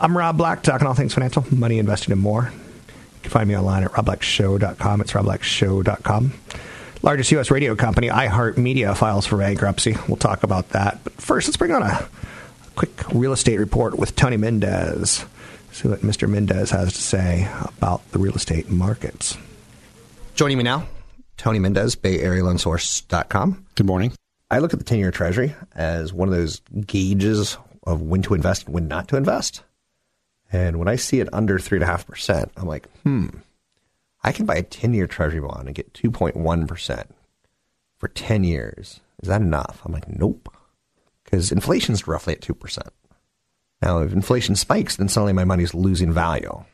I'm 0.00 0.16
Rob 0.16 0.36
Black, 0.36 0.62
talking 0.62 0.86
all 0.86 0.94
things 0.94 1.14
financial, 1.14 1.44
money 1.50 1.78
investing, 1.78 2.12
and 2.12 2.20
more. 2.20 2.52
You 2.52 3.22
can 3.22 3.30
find 3.30 3.48
me 3.48 3.56
online 3.56 3.82
at 3.82 3.90
robblackshow.com. 3.92 5.00
It's 5.00 5.12
robblackshow.com. 5.12 6.34
Largest 7.02 7.32
U.S. 7.32 7.50
radio 7.50 7.74
company, 7.74 8.08
iHeartMedia, 8.08 8.96
files 8.96 9.26
for 9.26 9.38
bankruptcy. 9.38 9.96
We'll 10.06 10.16
talk 10.16 10.44
about 10.44 10.70
that. 10.70 11.02
But 11.02 11.14
first, 11.14 11.48
let's 11.48 11.56
bring 11.56 11.72
on 11.72 11.82
a 11.82 12.08
quick 12.76 12.90
real 13.12 13.32
estate 13.32 13.58
report 13.58 13.98
with 13.98 14.14
Tony 14.14 14.36
Mendez. 14.36 15.24
See 15.72 15.88
what 15.88 16.00
Mr. 16.00 16.28
Mendez 16.28 16.70
has 16.70 16.92
to 16.92 17.00
say 17.02 17.48
about 17.76 18.08
the 18.12 18.18
real 18.18 18.34
estate 18.34 18.70
markets. 18.70 19.36
Joining 20.36 20.58
me 20.58 20.64
now, 20.64 20.86
Tony 21.36 21.58
Mendez, 21.58 21.96
BayAreaLoanSource.com. 21.96 23.64
Good 23.74 23.86
morning. 23.86 24.12
I 24.50 24.60
look 24.60 24.72
at 24.72 24.78
the 24.78 24.84
10 24.84 24.98
year 24.98 25.10
Treasury 25.10 25.54
as 25.74 26.12
one 26.12 26.28
of 26.28 26.34
those 26.34 26.60
gauges 26.86 27.58
of 27.84 28.02
when 28.02 28.22
to 28.22 28.34
invest 28.34 28.66
and 28.66 28.74
when 28.74 28.86
not 28.86 29.08
to 29.08 29.16
invest. 29.16 29.62
And 30.50 30.78
when 30.78 30.88
I 30.88 30.96
see 30.96 31.20
it 31.20 31.28
under 31.32 31.58
3.5%, 31.58 32.50
I'm 32.56 32.66
like, 32.66 32.88
hmm, 33.02 33.28
I 34.22 34.32
can 34.32 34.46
buy 34.46 34.56
a 34.56 34.62
10 34.62 34.94
year 34.94 35.06
Treasury 35.06 35.40
bond 35.40 35.66
and 35.66 35.74
get 35.74 35.92
2.1% 35.92 37.04
for 37.98 38.08
10 38.08 38.44
years. 38.44 39.00
Is 39.22 39.28
that 39.28 39.42
enough? 39.42 39.82
I'm 39.84 39.92
like, 39.92 40.08
nope. 40.08 40.48
Because 41.24 41.52
inflation's 41.52 42.06
roughly 42.06 42.34
at 42.34 42.40
2%. 42.40 42.78
Now, 43.82 44.00
if 44.00 44.12
inflation 44.12 44.56
spikes, 44.56 44.96
then 44.96 45.08
suddenly 45.08 45.32
my 45.32 45.44
money's 45.44 45.74
losing 45.74 46.12
value, 46.12 46.64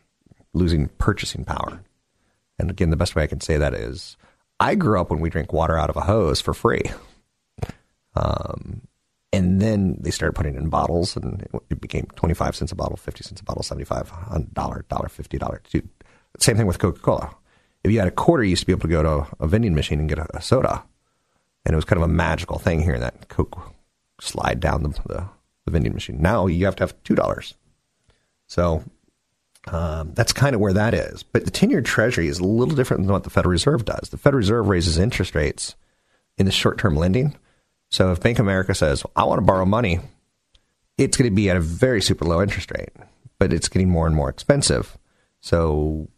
losing 0.52 0.88
purchasing 0.98 1.44
power. 1.44 1.82
And 2.58 2.70
again, 2.70 2.90
the 2.90 2.96
best 2.96 3.14
way 3.14 3.24
I 3.24 3.28
can 3.28 3.40
say 3.40 3.56
that 3.56 3.74
is 3.74 4.16
I 4.60 4.74
grew 4.74 5.00
up 5.00 5.10
when 5.10 5.20
we 5.20 5.30
drank 5.30 5.52
water 5.52 5.76
out 5.76 5.90
of 5.90 5.96
a 5.96 6.02
hose 6.02 6.40
for 6.40 6.54
free. 6.54 6.82
Um, 8.14 8.82
and 9.34 9.60
then 9.60 9.96
they 9.98 10.12
started 10.12 10.34
putting 10.34 10.54
it 10.54 10.58
in 10.58 10.68
bottles, 10.68 11.16
and 11.16 11.44
it 11.68 11.80
became 11.80 12.06
25 12.14 12.54
cents 12.54 12.70
a 12.70 12.76
bottle, 12.76 12.96
50 12.96 13.24
cents 13.24 13.40
a 13.40 13.44
bottle, 13.44 13.64
75, 13.64 14.12
dollar, 14.52 14.84
dollar, 14.88 15.08
fifty, 15.08 15.38
dollar. 15.38 15.60
Same 16.38 16.56
thing 16.56 16.66
with 16.66 16.78
Coca 16.78 17.00
Cola. 17.00 17.34
If 17.82 17.90
you 17.90 17.98
had 17.98 18.06
a 18.06 18.12
quarter, 18.12 18.44
you 18.44 18.50
used 18.50 18.62
to 18.62 18.66
be 18.66 18.72
able 18.72 18.82
to 18.82 18.88
go 18.88 19.02
to 19.02 19.26
a 19.40 19.48
vending 19.48 19.74
machine 19.74 19.98
and 19.98 20.08
get 20.08 20.18
a, 20.18 20.36
a 20.36 20.40
soda. 20.40 20.84
And 21.66 21.72
it 21.72 21.76
was 21.76 21.84
kind 21.84 22.00
of 22.00 22.08
a 22.08 22.12
magical 22.12 22.58
thing 22.58 22.80
hearing 22.80 23.00
that 23.00 23.28
Coke 23.28 23.72
slide 24.20 24.60
down 24.60 24.84
the, 24.84 24.88
the, 25.06 25.28
the 25.64 25.70
vending 25.70 25.94
machine. 25.94 26.22
Now 26.22 26.46
you 26.46 26.64
have 26.64 26.76
to 26.76 26.84
have 26.84 27.02
$2. 27.02 27.54
So 28.46 28.84
um, 29.66 30.12
that's 30.14 30.32
kind 30.32 30.54
of 30.54 30.60
where 30.60 30.72
that 30.72 30.94
is. 30.94 31.24
But 31.24 31.44
the 31.44 31.50
10 31.50 31.70
year 31.70 31.80
Treasury 31.80 32.28
is 32.28 32.38
a 32.38 32.44
little 32.44 32.74
different 32.74 33.02
than 33.02 33.12
what 33.12 33.24
the 33.24 33.30
Federal 33.30 33.50
Reserve 33.50 33.84
does. 33.84 34.10
The 34.10 34.18
Federal 34.18 34.38
Reserve 34.38 34.68
raises 34.68 34.98
interest 34.98 35.34
rates 35.34 35.74
in 36.38 36.46
the 36.46 36.52
short 36.52 36.78
term 36.78 36.94
lending. 36.94 37.36
So 37.94 38.10
if 38.10 38.18
Bank 38.18 38.40
of 38.40 38.44
America 38.44 38.74
says, 38.74 39.04
I 39.14 39.22
want 39.22 39.38
to 39.38 39.44
borrow 39.44 39.64
money, 39.64 40.00
it's 40.98 41.16
going 41.16 41.30
to 41.30 41.34
be 41.34 41.48
at 41.48 41.56
a 41.56 41.60
very 41.60 42.02
super 42.02 42.24
low 42.24 42.42
interest 42.42 42.72
rate, 42.72 42.90
but 43.38 43.52
it's 43.52 43.68
getting 43.68 43.88
more 43.88 44.08
and 44.08 44.16
more 44.16 44.28
expensive. 44.28 44.98
So 45.40 46.08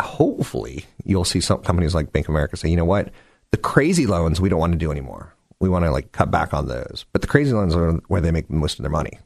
hopefully 0.00 0.84
you'll 1.02 1.24
see 1.24 1.40
some 1.40 1.62
companies 1.62 1.96
like 1.96 2.12
Bank 2.12 2.26
of 2.26 2.30
America 2.30 2.56
say, 2.56 2.70
you 2.70 2.76
know 2.76 2.84
what, 2.84 3.10
the 3.50 3.56
crazy 3.56 4.06
loans 4.06 4.40
we 4.40 4.48
don't 4.48 4.60
want 4.60 4.74
to 4.74 4.78
do 4.78 4.92
anymore. 4.92 5.34
We 5.58 5.68
want 5.68 5.84
to 5.84 5.90
like 5.90 6.12
cut 6.12 6.30
back 6.30 6.54
on 6.54 6.68
those. 6.68 7.06
But 7.12 7.22
the 7.22 7.28
crazy 7.28 7.52
loans 7.52 7.74
are 7.74 7.94
where 8.06 8.20
they 8.20 8.30
make 8.30 8.48
most 8.48 8.78
of 8.78 8.84
their 8.84 8.90
money. 8.90 9.18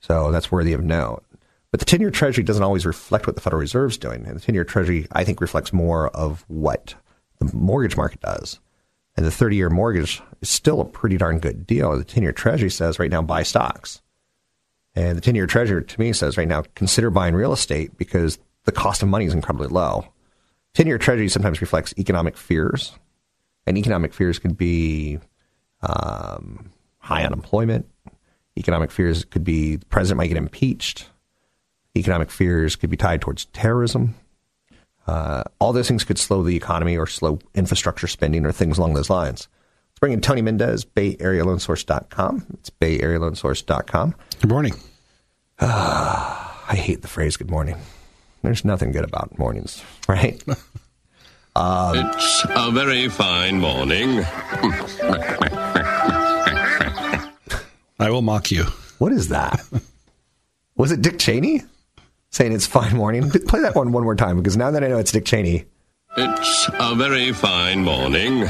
So 0.00 0.32
that's 0.32 0.50
worthy 0.50 0.72
of 0.72 0.82
note. 0.82 1.22
But 1.70 1.80
the 1.80 1.86
10 1.86 2.00
year 2.00 2.10
treasury 2.10 2.44
doesn't 2.44 2.62
always 2.62 2.86
reflect 2.86 3.26
what 3.26 3.36
the 3.36 3.42
Federal 3.42 3.60
Reserve's 3.60 3.98
doing. 3.98 4.24
And 4.24 4.36
the 4.36 4.40
10 4.40 4.54
year 4.54 4.64
treasury, 4.64 5.06
I 5.12 5.24
think, 5.24 5.42
reflects 5.42 5.70
more 5.70 6.08
of 6.16 6.46
what 6.48 6.94
the 7.40 7.54
mortgage 7.54 7.98
market 7.98 8.22
does. 8.22 8.58
And 9.20 9.26
the 9.26 9.30
30 9.30 9.56
year 9.56 9.68
mortgage 9.68 10.22
is 10.40 10.48
still 10.48 10.80
a 10.80 10.84
pretty 10.86 11.18
darn 11.18 11.40
good 11.40 11.66
deal. 11.66 11.94
The 11.94 12.04
10 12.04 12.22
year 12.22 12.32
treasury 12.32 12.70
says 12.70 12.98
right 12.98 13.10
now, 13.10 13.20
buy 13.20 13.42
stocks. 13.42 14.00
And 14.94 15.14
the 15.14 15.20
10 15.20 15.34
year 15.34 15.46
treasury 15.46 15.84
to 15.84 16.00
me 16.00 16.14
says 16.14 16.38
right 16.38 16.48
now, 16.48 16.62
consider 16.74 17.10
buying 17.10 17.34
real 17.34 17.52
estate 17.52 17.98
because 17.98 18.38
the 18.64 18.72
cost 18.72 19.02
of 19.02 19.10
money 19.10 19.26
is 19.26 19.34
incredibly 19.34 19.68
low. 19.68 20.06
10 20.72 20.86
year 20.86 20.96
treasury 20.96 21.28
sometimes 21.28 21.60
reflects 21.60 21.92
economic 21.98 22.34
fears. 22.34 22.98
And 23.66 23.76
economic 23.76 24.14
fears 24.14 24.38
could 24.38 24.56
be 24.56 25.18
um, 25.82 26.70
high 26.96 27.22
unemployment. 27.22 27.86
Economic 28.56 28.90
fears 28.90 29.26
could 29.26 29.44
be 29.44 29.76
the 29.76 29.84
president 29.84 30.16
might 30.16 30.28
get 30.28 30.38
impeached. 30.38 31.10
Economic 31.94 32.30
fears 32.30 32.74
could 32.74 32.88
be 32.88 32.96
tied 32.96 33.20
towards 33.20 33.44
terrorism. 33.52 34.14
Uh, 35.06 35.42
all 35.58 35.72
those 35.72 35.88
things 35.88 36.04
could 36.04 36.18
slow 36.18 36.42
the 36.42 36.56
economy 36.56 36.96
or 36.96 37.06
slow 37.06 37.38
infrastructure 37.54 38.06
spending 38.06 38.44
or 38.44 38.52
things 38.52 38.78
along 38.78 38.94
those 38.94 39.10
lines. 39.10 39.48
Let's 39.90 39.98
bring 40.00 40.12
in 40.12 40.20
Tony 40.20 40.42
Mendez, 40.42 40.84
BayAreaLoanSource.com. 40.84 42.46
It's 42.54 42.70
Bay 42.70 43.00
Area 43.00 43.18
BayAreaLoanSource.com. 43.18 44.14
Good 44.40 44.50
morning. 44.50 44.74
Uh, 45.58 46.48
I 46.68 46.76
hate 46.76 47.02
the 47.02 47.08
phrase 47.08 47.36
good 47.36 47.50
morning. 47.50 47.76
There's 48.42 48.64
nothing 48.64 48.92
good 48.92 49.04
about 49.04 49.38
mornings, 49.38 49.82
right? 50.08 50.42
Um, 51.54 51.96
it's 52.14 52.46
a 52.48 52.70
very 52.70 53.08
fine 53.08 53.60
morning. 53.60 54.24
I 57.98 58.08
will 58.10 58.22
mock 58.22 58.50
you. 58.50 58.64
What 58.98 59.12
is 59.12 59.28
that? 59.28 59.62
Was 60.76 60.92
it 60.92 61.02
Dick 61.02 61.18
Cheney 61.18 61.62
saying 62.30 62.52
it's 62.52 62.66
fine 62.66 62.96
morning? 62.96 63.30
Play 63.30 63.60
that 63.60 63.74
one 63.74 63.92
one 63.92 64.04
more 64.04 64.16
time 64.16 64.36
because 64.36 64.56
now 64.56 64.70
that 64.70 64.82
I 64.82 64.88
know 64.88 64.98
it's 64.98 65.12
Dick 65.12 65.24
Cheney. 65.24 65.66
It's 66.16 66.68
a 66.74 66.94
very 66.94 67.32
fine 67.32 67.84
morning. 67.84 68.44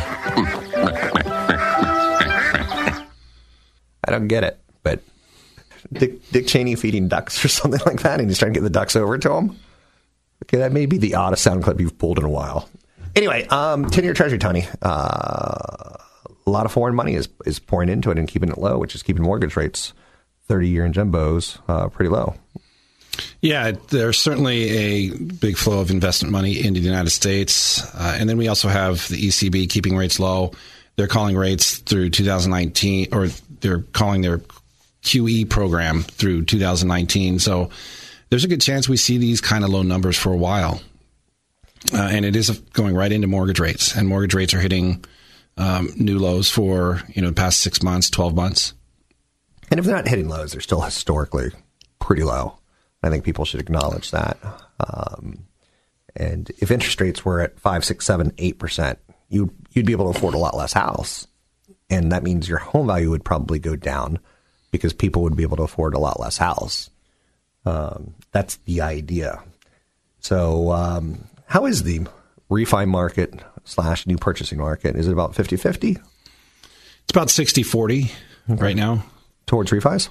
I 4.03 4.13
don't 4.13 4.29
get 4.29 4.45
it, 4.45 4.59
but 4.83 5.03
Dick, 5.93 6.31
Dick 6.31 6.47
Cheney 6.47 6.75
feeding 6.75 7.09
ducks 7.09 7.45
or 7.45 7.49
something 7.49 7.81
like 7.85 8.01
that, 8.01 8.19
and 8.21 8.31
he's 8.31 8.39
trying 8.39 8.55
to 8.55 8.61
get 8.61 8.65
the 8.65 8.71
ducks 8.71 8.97
over 8.97 9.19
to 9.19 9.33
him. 9.33 9.57
Okay, 10.45 10.57
that 10.57 10.73
may 10.73 10.87
be 10.87 10.97
the 10.97 11.15
oddest 11.15 11.43
sound 11.43 11.63
clip 11.63 11.79
you've 11.81 11.99
pulled 11.99 12.19
in 12.19 12.25
a 12.25 12.31
while. 12.31 12.69
Anyway, 13.15 13.47
um, 13.49 13.91
10 13.91 14.05
year 14.05 14.15
treasury, 14.15 14.39
Tony. 14.39 14.67
Uh, 14.81 15.97
a 16.47 16.51
lot 16.51 16.65
of 16.65 16.73
foreign 16.73 16.95
money 16.95 17.15
is, 17.15 17.29
is 17.45 17.59
pouring 17.59 17.89
into 17.89 18.11
it 18.11 18.19
and 18.19 18.27
keeping 18.27 18.49
it 18.49 18.59
low, 18.59 18.79
which 18.79 18.95
is 18.95 19.03
keeping 19.03 19.23
mortgage 19.23 19.57
rates 19.57 19.93
30 20.49 20.69
year 20.69 20.85
and 20.85 20.95
jumbos 20.95 21.59
uh, 21.69 21.89
pretty 21.89 22.09
low. 22.09 22.35
Yeah, 23.41 23.73
there's 23.89 24.19
certainly 24.19 24.71
a 24.71 25.15
big 25.15 25.57
flow 25.57 25.81
of 25.81 25.91
investment 25.91 26.33
money 26.33 26.65
into 26.65 26.81
the 26.81 26.87
United 26.87 27.11
States. 27.11 27.83
Uh, 27.95 28.17
and 28.19 28.29
then 28.29 28.37
we 28.37 28.49
also 28.49 28.69
have 28.69 29.09
the 29.09 29.17
ECB 29.17 29.69
keeping 29.69 29.97
rates 29.97 30.21
low. 30.21 30.53
They're 30.97 31.07
calling 31.07 31.37
rates 31.37 31.79
through 31.79 32.11
2019, 32.11 33.09
or 33.13 33.29
they're 33.61 33.81
calling 33.81 34.23
their 34.23 34.41
QE 35.03 35.49
program 35.49 36.03
through 36.03 36.45
2019. 36.45 37.39
So 37.39 37.71
there's 38.29 38.45
a 38.45 38.49
good 38.49 38.61
chance 38.61 38.89
we 38.89 38.97
see 38.97 39.19
these 39.19 39.41
kind 39.41 39.65
of 39.65 39.71
low 39.71 39.83
numbers 39.83 40.17
for 40.17 40.33
a 40.33 40.37
while. 40.37 40.81
Uh, 41.93 42.03
and 42.03 42.25
it 42.25 42.37
is 42.37 42.51
going 42.73 42.95
right 42.95 43.11
into 43.11 43.27
mortgage 43.27 43.59
rates, 43.59 43.97
and 43.97 44.07
mortgage 44.07 44.35
rates 44.35 44.53
are 44.53 44.61
hitting 44.61 45.03
um, 45.57 45.91
new 45.97 46.19
lows 46.19 46.51
for 46.51 47.03
you 47.09 47.23
know 47.23 47.29
the 47.29 47.35
past 47.35 47.61
six 47.61 47.83
months, 47.83 48.11
twelve 48.11 48.35
months. 48.35 48.75
And 49.71 49.81
if 49.81 49.87
they're 49.87 49.95
not 49.95 50.07
hitting 50.07 50.29
lows, 50.29 50.53
they're 50.53 50.61
still 50.61 50.83
historically 50.83 51.51
pretty 51.99 52.23
low. 52.23 52.60
I 53.03 53.11
think 53.11 53.25
people 53.25 53.45
should 53.45 53.61
acknowledge 53.61 54.11
that. 54.11 54.39
Um, 54.81 55.47
and 56.17 56.51
if 56.59 56.71
interest 56.71 57.01
rates 57.01 57.25
were 57.25 57.41
at 57.41 57.59
five, 57.59 57.85
six, 57.85 58.05
seven, 58.05 58.33
eight 58.39 58.59
percent, 58.59 58.99
you 59.29 59.53
you'd 59.73 59.87
be 59.87 59.93
able 59.93 60.13
to 60.13 60.19
afford 60.19 60.35
a 60.35 60.39
lot 60.39 60.57
less 60.57 60.73
house, 60.73 61.27
and 61.89 62.13
that 62.13 62.23
means 62.23 62.49
your 62.49 62.59
home 62.59 62.89
value 62.89 63.11
would 63.11 63.25
probably 63.25 63.59
go 63.59 63.77
down 63.77 64.19
because 64.71 64.93
people 64.93 65.23
would 65.23 65.37
be 65.37 65.43
able 65.43 65.57
to 65.57 65.63
afford 65.63 65.95
a 65.95 65.99
lot 65.99 66.21
less 66.21 66.37
house. 66.37 66.91
Um, 67.65 68.15
that's 68.33 68.57
the 68.65 68.81
idea. 68.81 69.43
So 70.21 70.73
um, 70.73 71.25
how 71.47 71.67
is 71.67 71.83
the 71.83 72.07
refi 72.51 72.87
market 72.89 73.35
slash 73.65 74.07
new 74.07 74.17
purchasing 74.17 74.59
market? 74.59 74.97
Is 74.97 75.09
it 75.09 75.13
about 75.13 75.35
50 75.35 75.57
50? 75.57 75.91
It's 75.91 77.11
about 77.11 77.31
60 77.31 77.63
40 77.63 78.11
okay. 78.51 78.63
right 78.63 78.77
now. 78.77 79.05
Towards 79.47 79.71
refis? 79.71 80.09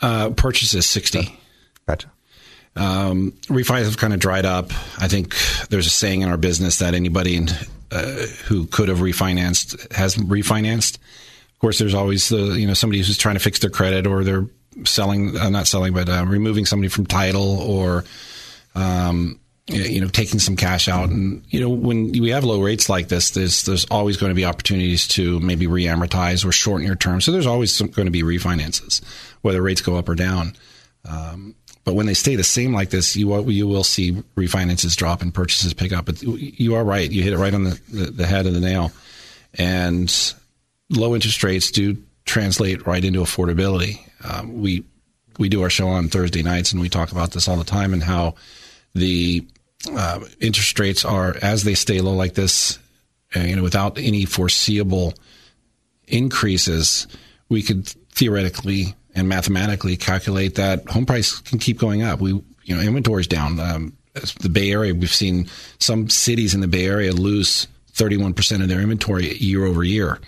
Uh, 0.00 0.30
purchases 0.30 0.86
60. 0.86 1.36
Gotcha. 1.86 2.10
Um, 2.76 3.32
refis 3.46 3.84
have 3.84 3.96
kind 3.96 4.14
of 4.14 4.20
dried 4.20 4.44
up. 4.44 4.70
I 4.98 5.08
think 5.08 5.34
there's 5.68 5.86
a 5.86 5.90
saying 5.90 6.22
in 6.22 6.28
our 6.28 6.36
business 6.36 6.78
that 6.78 6.94
anybody 6.94 7.36
in, 7.36 7.48
uh, 7.90 8.26
who 8.46 8.66
could 8.66 8.88
have 8.88 8.98
refinanced 8.98 9.92
has 9.92 10.16
refinanced. 10.16 10.96
Of 10.96 11.58
course, 11.60 11.78
there's 11.78 11.94
always 11.94 12.28
the 12.28 12.58
you 12.58 12.66
know 12.66 12.74
somebody 12.74 12.98
who's 12.98 13.18
trying 13.18 13.34
to 13.34 13.40
fix 13.40 13.58
their 13.58 13.70
credit 13.70 14.06
or 14.06 14.22
they're 14.22 14.46
selling, 14.84 15.36
uh, 15.36 15.50
not 15.50 15.66
selling, 15.66 15.92
but 15.92 16.08
uh, 16.08 16.24
removing 16.26 16.66
somebody 16.66 16.88
from 16.88 17.06
title 17.06 17.60
or 17.60 18.04
um, 18.74 19.40
you 19.68 20.00
know, 20.00 20.08
taking 20.08 20.38
some 20.40 20.56
cash 20.56 20.88
out. 20.88 21.10
And, 21.10 21.44
you 21.50 21.60
know, 21.60 21.68
when 21.68 22.12
we 22.12 22.30
have 22.30 22.44
low 22.44 22.62
rates 22.62 22.88
like 22.88 23.08
this, 23.08 23.30
there's, 23.30 23.64
there's 23.64 23.84
always 23.86 24.16
going 24.16 24.30
to 24.30 24.34
be 24.34 24.44
opportunities 24.44 25.06
to 25.08 25.38
maybe 25.40 25.66
re-amortize 25.66 26.44
or 26.44 26.52
shorten 26.52 26.86
your 26.86 26.96
term. 26.96 27.20
So 27.20 27.32
there's 27.32 27.46
always 27.46 27.74
some, 27.74 27.88
going 27.88 28.06
to 28.06 28.12
be 28.12 28.22
refinances, 28.22 29.02
whether 29.42 29.60
rates 29.60 29.82
go 29.82 29.96
up 29.96 30.08
or 30.08 30.14
down. 30.14 30.56
Um, 31.04 31.54
but 31.88 31.94
when 31.94 32.04
they 32.04 32.12
stay 32.12 32.36
the 32.36 32.44
same 32.44 32.74
like 32.74 32.90
this, 32.90 33.16
you 33.16 33.28
will, 33.28 33.50
you 33.50 33.66
will 33.66 33.82
see 33.82 34.12
refinances 34.36 34.94
drop 34.94 35.22
and 35.22 35.32
purchases 35.32 35.72
pick 35.72 35.90
up. 35.90 36.04
But 36.04 36.20
you 36.22 36.74
are 36.74 36.84
right. 36.84 37.10
You 37.10 37.22
hit 37.22 37.32
it 37.32 37.38
right 37.38 37.54
on 37.54 37.64
the, 37.64 37.80
the, 37.90 38.10
the 38.10 38.26
head 38.26 38.44
of 38.44 38.52
the 38.52 38.60
nail. 38.60 38.92
and 39.54 40.34
low 40.90 41.14
interest 41.14 41.42
rates 41.42 41.70
do 41.70 41.96
translate 42.26 42.86
right 42.86 43.02
into 43.02 43.20
affordability. 43.20 44.00
Um, 44.22 44.60
we 44.60 44.84
we 45.38 45.48
do 45.48 45.62
our 45.62 45.70
show 45.70 45.88
on 45.88 46.08
Thursday 46.08 46.42
nights, 46.42 46.72
and 46.72 46.80
we 46.82 46.90
talk 46.90 47.10
about 47.10 47.30
this 47.30 47.48
all 47.48 47.56
the 47.56 47.64
time, 47.64 47.94
and 47.94 48.02
how 48.02 48.34
the 48.94 49.46
uh, 49.90 50.20
interest 50.40 50.78
rates 50.78 51.06
are 51.06 51.36
as 51.40 51.64
they 51.64 51.74
stay 51.74 52.02
low 52.02 52.12
like 52.12 52.34
this, 52.34 52.78
uh, 53.34 53.40
you 53.40 53.56
know, 53.56 53.62
without 53.62 53.96
any 53.96 54.26
foreseeable 54.26 55.14
increases, 56.06 57.06
we 57.48 57.62
could 57.62 57.86
theoretically 58.12 58.94
and 59.18 59.28
mathematically 59.28 59.96
calculate 59.96 60.54
that 60.56 60.88
home 60.88 61.06
price 61.06 61.38
can 61.40 61.58
keep 61.58 61.78
going 61.78 62.02
up. 62.02 62.20
We, 62.20 62.30
you 62.64 62.76
know, 62.76 62.80
inventory's 62.80 63.26
down. 63.26 63.58
Um, 63.60 63.96
the 64.40 64.48
Bay 64.48 64.70
Area, 64.70 64.94
we've 64.94 65.12
seen 65.12 65.48
some 65.78 66.08
cities 66.08 66.54
in 66.54 66.60
the 66.60 66.68
Bay 66.68 66.86
Area 66.86 67.12
lose 67.12 67.66
31% 67.92 68.62
of 68.62 68.68
their 68.68 68.80
inventory 68.80 69.36
year 69.36 69.64
over 69.64 69.84
year. 69.84 70.18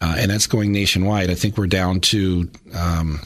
Uh, 0.00 0.16
and 0.18 0.30
that's 0.30 0.46
going 0.46 0.72
nationwide. 0.72 1.30
I 1.30 1.34
think 1.34 1.58
we're 1.58 1.66
down 1.66 2.00
to, 2.00 2.50
um, 2.74 3.20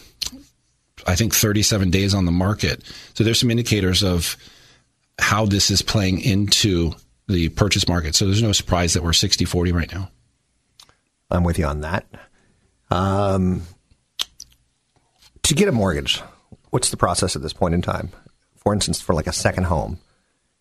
I 1.06 1.14
think 1.14 1.34
37 1.34 1.90
days 1.90 2.14
on 2.14 2.24
the 2.24 2.32
market. 2.32 2.82
So 3.14 3.22
there's 3.22 3.38
some 3.38 3.50
indicators 3.50 4.02
of 4.02 4.36
how 5.18 5.46
this 5.46 5.70
is 5.70 5.82
playing 5.82 6.20
into 6.20 6.92
the 7.28 7.48
purchase 7.50 7.86
market. 7.88 8.14
So 8.14 8.26
there's 8.26 8.42
no 8.42 8.52
surprise 8.52 8.94
that 8.94 9.02
we're 9.02 9.12
60 9.12 9.44
40 9.44 9.72
right 9.72 9.92
now. 9.92 10.10
I'm 11.30 11.44
with 11.44 11.58
you 11.58 11.66
on 11.66 11.80
that. 11.80 12.06
Um, 12.90 13.62
to 15.44 15.54
get 15.54 15.68
a 15.68 15.72
mortgage, 15.72 16.22
what's 16.70 16.90
the 16.90 16.96
process 16.96 17.36
at 17.36 17.42
this 17.42 17.52
point 17.52 17.74
in 17.74 17.82
time? 17.82 18.10
For 18.56 18.72
instance, 18.72 19.00
for 19.00 19.14
like 19.14 19.26
a 19.26 19.32
second 19.32 19.64
home, 19.64 19.98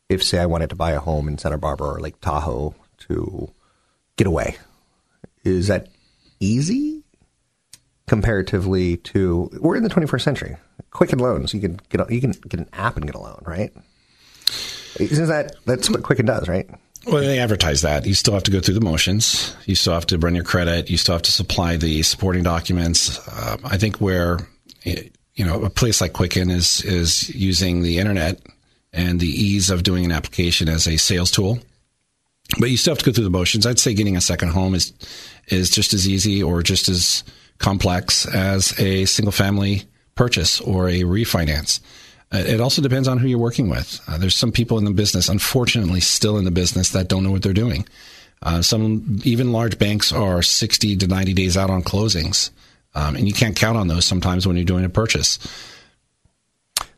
if 0.09 0.23
say 0.23 0.39
I 0.39 0.45
wanted 0.45 0.69
to 0.69 0.75
buy 0.75 0.91
a 0.91 0.99
home 0.99 1.27
in 1.27 1.37
Santa 1.37 1.57
Barbara 1.57 1.93
or 1.93 1.99
Lake 1.99 2.19
Tahoe 2.21 2.75
to 3.07 3.51
get 4.17 4.27
away, 4.27 4.57
is 5.43 5.67
that 5.67 5.87
easy 6.39 7.03
comparatively 8.07 8.97
to 8.97 9.49
we're 9.59 9.77
in 9.77 9.83
the 9.83 9.89
21st 9.89 10.21
century? 10.21 10.57
Quicken 10.91 11.19
loans, 11.19 11.53
you 11.53 11.61
can 11.61 11.79
get 11.89 12.11
you 12.11 12.21
can 12.21 12.31
get 12.31 12.59
an 12.59 12.69
app 12.73 12.97
and 12.97 13.05
get 13.05 13.15
a 13.15 13.19
loan, 13.19 13.41
right? 13.45 13.73
Isn't 14.99 15.27
that 15.27 15.55
that's 15.65 15.89
what 15.89 16.03
Quicken 16.03 16.25
does, 16.25 16.47
right? 16.47 16.69
Well, 17.07 17.21
they 17.21 17.39
advertise 17.39 17.81
that. 17.81 18.05
You 18.05 18.13
still 18.13 18.33
have 18.33 18.43
to 18.43 18.51
go 18.51 18.61
through 18.61 18.75
the 18.75 18.81
motions. 18.81 19.55
You 19.65 19.75
still 19.75 19.93
have 19.93 20.07
to 20.07 20.17
run 20.17 20.35
your 20.35 20.45
credit. 20.45 20.89
You 20.89 20.97
still 20.97 21.15
have 21.15 21.23
to 21.23 21.31
supply 21.31 21.75
the 21.75 22.01
supporting 22.03 22.43
documents. 22.43 23.19
Uh, 23.27 23.57
I 23.65 23.77
think 23.77 23.97
where 23.97 24.39
you 24.83 25.45
know 25.45 25.63
a 25.63 25.69
place 25.69 26.01
like 26.01 26.13
Quicken 26.13 26.49
is 26.49 26.83
is 26.83 27.29
using 27.29 27.81
the 27.81 27.99
internet 27.99 28.39
and 28.91 29.19
the 29.19 29.27
ease 29.27 29.69
of 29.69 29.83
doing 29.83 30.05
an 30.05 30.11
application 30.11 30.69
as 30.69 30.87
a 30.87 30.97
sales 30.97 31.31
tool. 31.31 31.59
But 32.59 32.69
you 32.69 32.77
still 32.77 32.91
have 32.91 32.99
to 32.99 33.05
go 33.05 33.11
through 33.11 33.23
the 33.23 33.29
motions. 33.29 33.65
I'd 33.65 33.79
say 33.79 33.93
getting 33.93 34.17
a 34.17 34.21
second 34.21 34.49
home 34.49 34.75
is 34.75 34.93
is 35.47 35.69
just 35.69 35.93
as 35.93 36.07
easy 36.07 36.43
or 36.43 36.61
just 36.61 36.89
as 36.89 37.23
complex 37.57 38.25
as 38.25 38.77
a 38.79 39.05
single 39.05 39.31
family 39.31 39.83
purchase 40.15 40.61
or 40.61 40.89
a 40.89 41.01
refinance. 41.01 41.79
Uh, 42.31 42.37
it 42.37 42.59
also 42.59 42.81
depends 42.81 43.07
on 43.07 43.17
who 43.17 43.27
you're 43.27 43.37
working 43.39 43.69
with. 43.69 44.01
Uh, 44.07 44.17
there's 44.17 44.35
some 44.35 44.51
people 44.51 44.77
in 44.77 44.85
the 44.85 44.91
business, 44.91 45.29
unfortunately, 45.29 45.99
still 45.99 46.37
in 46.37 46.45
the 46.45 46.51
business 46.51 46.89
that 46.89 47.07
don't 47.07 47.23
know 47.23 47.31
what 47.31 47.43
they're 47.43 47.53
doing. 47.53 47.85
Uh, 48.41 48.61
some 48.61 49.19
even 49.23 49.51
large 49.51 49.77
banks 49.77 50.11
are 50.11 50.41
60 50.41 50.97
to 50.97 51.07
90 51.07 51.33
days 51.33 51.55
out 51.55 51.69
on 51.69 51.83
closings, 51.83 52.49
um, 52.95 53.15
and 53.15 53.27
you 53.27 53.33
can't 53.33 53.55
count 53.55 53.77
on 53.77 53.87
those 53.87 54.05
sometimes 54.05 54.47
when 54.47 54.55
you're 54.55 54.65
doing 54.65 54.85
a 54.85 54.89
purchase. 54.89 55.39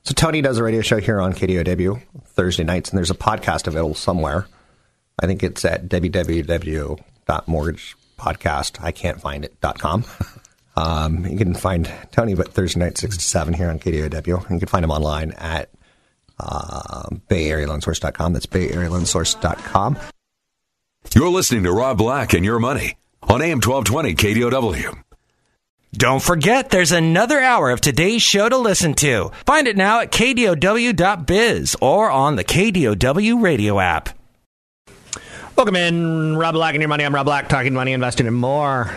So 0.03 0.13
Tony 0.13 0.41
does 0.41 0.57
a 0.57 0.63
radio 0.63 0.81
show 0.81 0.99
here 0.99 1.19
on 1.19 1.33
KDOW 1.33 2.01
Thursday 2.25 2.63
nights, 2.63 2.89
and 2.89 2.97
there's 2.97 3.11
a 3.11 3.15
podcast 3.15 3.67
available 3.67 3.95
somewhere. 3.95 4.47
I 5.19 5.25
think 5.25 5.43
it's 5.43 5.65
at 5.65 5.87
www.mortgagepodcast. 5.87 8.83
I 8.83 8.91
can't 8.91 9.21
find 9.21 9.45
it. 9.45 9.53
it.com. 9.61 10.05
Um, 10.77 11.25
you 11.25 11.37
can 11.37 11.53
find 11.53 11.89
Tony 12.11 12.33
but 12.33 12.51
Thursday 12.51 12.81
night, 12.81 12.97
6 12.97 13.15
to 13.15 13.23
7 13.23 13.53
here 13.53 13.69
on 13.69 13.79
KDOW. 13.79 14.41
And 14.41 14.51
you 14.51 14.59
can 14.59 14.67
find 14.67 14.83
him 14.83 14.91
online 14.91 15.31
at 15.31 15.69
uh, 16.37 17.07
BayAreaLoanSource.com. 17.29 18.33
That's 18.33 18.45
BayAreaLoanSource.com. 18.45 19.97
You're 21.13 21.29
listening 21.29 21.63
to 21.63 21.71
Rob 21.71 21.97
Black 21.97 22.33
and 22.33 22.43
Your 22.43 22.59
Money 22.59 22.97
on 23.23 23.41
AM 23.41 23.61
1220 23.61 24.15
KDOW. 24.15 25.04
Don't 25.97 26.21
forget, 26.21 26.71
there's 26.71 26.91
another 26.91 27.39
hour 27.39 27.69
of 27.69 27.79
today's 27.79 28.21
show 28.21 28.49
to 28.49 28.57
listen 28.57 28.95
to. 28.95 29.31
Find 29.45 29.65
it 29.65 29.77
now 29.77 30.01
at 30.01 30.11
KDOW.biz 30.11 31.77
or 31.81 32.11
on 32.11 32.35
the 32.35 32.43
KDOW 32.43 33.41
radio 33.41 33.79
app. 33.79 34.09
Welcome 35.55 35.77
in, 35.77 36.35
Rob 36.35 36.53
Black 36.53 36.75
and 36.75 36.81
Your 36.81 36.89
Money. 36.89 37.05
I'm 37.05 37.15
Rob 37.15 37.25
Black, 37.25 37.47
talking 37.47 37.73
money, 37.73 37.93
investing, 37.93 38.27
and 38.27 38.35
more. 38.35 38.93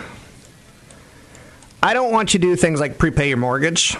I 1.81 1.95
don't 1.95 2.11
want 2.11 2.35
you 2.35 2.41
to 2.41 2.47
do 2.47 2.57
things 2.57 2.81
like 2.81 2.99
prepay 2.99 3.29
your 3.29 3.37
mortgage 3.37 3.97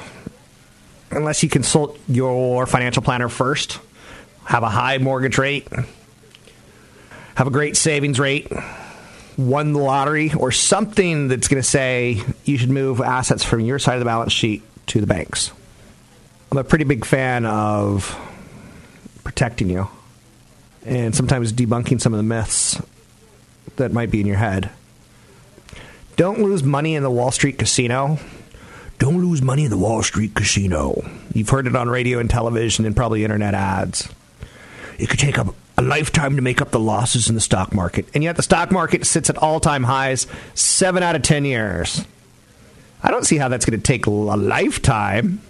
unless 1.13 1.45
you 1.45 1.49
consult 1.49 2.01
your 2.09 2.67
financial 2.67 3.03
planner 3.05 3.29
first. 3.29 3.79
Have 4.47 4.65
a 4.65 4.69
high 4.69 4.99
mortgage 4.99 5.39
rate, 5.39 5.69
have 7.37 7.47
a 7.47 7.51
great 7.51 7.77
savings 7.77 8.19
rate, 8.19 8.51
won 9.39 9.73
the 9.73 9.79
lottery, 9.79 10.35
or 10.35 10.51
something 10.53 11.29
that's 11.29 11.49
going 11.49 11.63
to 11.63 11.69
say 11.69 12.21
you 12.45 12.59
should 12.59 12.71
move 12.71 13.01
assets 13.01 13.45
from 13.45 13.61
your 13.61 13.79
side 13.79 13.95
of 13.95 14.01
the 14.01 14.05
balance 14.05 14.33
sheet 14.33 14.63
to 14.89 15.01
the 15.01 15.07
banks. 15.07 15.53
I'm 16.51 16.59
a 16.59 16.65
pretty 16.65 16.85
big 16.85 17.05
fan 17.05 17.47
of 17.47 18.19
protecting 19.23 19.71
you 19.71 19.89
and 20.85 21.15
sometimes 21.15 21.53
debunking 21.53 22.01
some 22.01 22.13
of 22.15 22.19
the 22.19 22.25
myths 22.25 22.81
that 23.77 23.93
might 23.93 24.11
be 24.11 24.21
in 24.21 24.27
your 24.27 24.37
head. 24.37 24.71
Don't 26.17 26.41
lose 26.41 26.65
money 26.65 26.97
in 26.97 27.03
the 27.03 27.11
Wall 27.11 27.31
Street 27.31 27.59
casino. 27.59 28.19
Don't 28.99 29.19
lose 29.19 29.41
money 29.41 29.65
in 29.65 29.71
the 29.71 29.79
Wall 29.79 30.03
Street 30.03 30.35
casino. 30.35 31.09
You've 31.33 31.51
heard 31.51 31.69
it 31.69 31.77
on 31.77 31.89
radio 31.89 32.19
and 32.19 32.29
television 32.29 32.87
and 32.87 32.97
probably 32.97 33.23
internet 33.23 33.55
ads. 33.55 34.09
It 34.99 35.09
could 35.09 35.21
take 35.21 35.39
up 35.39 35.55
a 35.79 35.83
lifetime 35.83 36.35
to 36.35 36.43
make 36.43 36.61
up 36.61 36.73
the 36.73 36.81
losses 36.81 37.29
in 37.29 37.37
the 37.37 37.41
stock 37.41 37.73
market. 37.73 38.07
And 38.13 38.25
yet 38.25 38.35
the 38.35 38.43
stock 38.43 38.73
market 38.73 39.07
sits 39.07 39.31
at 39.31 39.39
all 39.39 39.61
time 39.61 39.85
highs 39.85 40.27
seven 40.55 41.05
out 41.05 41.15
of 41.15 41.23
10 41.23 41.45
years. 41.45 42.05
I 43.01 43.13
don't 43.13 43.25
see 43.25 43.37
how 43.37 43.47
that's 43.47 43.65
going 43.65 43.79
to 43.79 43.87
take 43.87 44.07
a 44.07 44.11
lifetime. 44.11 45.41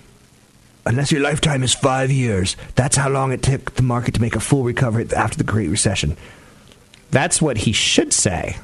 Unless 0.84 1.12
your 1.12 1.22
lifetime 1.22 1.62
is 1.62 1.74
five 1.74 2.10
years. 2.10 2.56
That's 2.74 2.96
how 2.96 3.08
long 3.08 3.32
it 3.32 3.42
took 3.42 3.74
the 3.74 3.82
market 3.82 4.14
to 4.14 4.20
make 4.20 4.36
a 4.36 4.40
full 4.40 4.64
recovery 4.64 5.08
after 5.16 5.38
the 5.38 5.44
Great 5.44 5.70
Recession. 5.70 6.18
That's 7.10 7.40
what 7.40 7.56
he 7.56 7.72
should 7.72 8.12
say. 8.12 8.58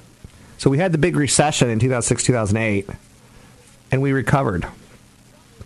So 0.58 0.68
we 0.68 0.76
had 0.76 0.92
the 0.92 0.98
big 0.98 1.16
recession 1.16 1.70
in 1.70 1.78
2006, 1.78 2.24
2008, 2.24 2.88
and 3.90 4.02
we 4.02 4.12
recovered 4.12 4.66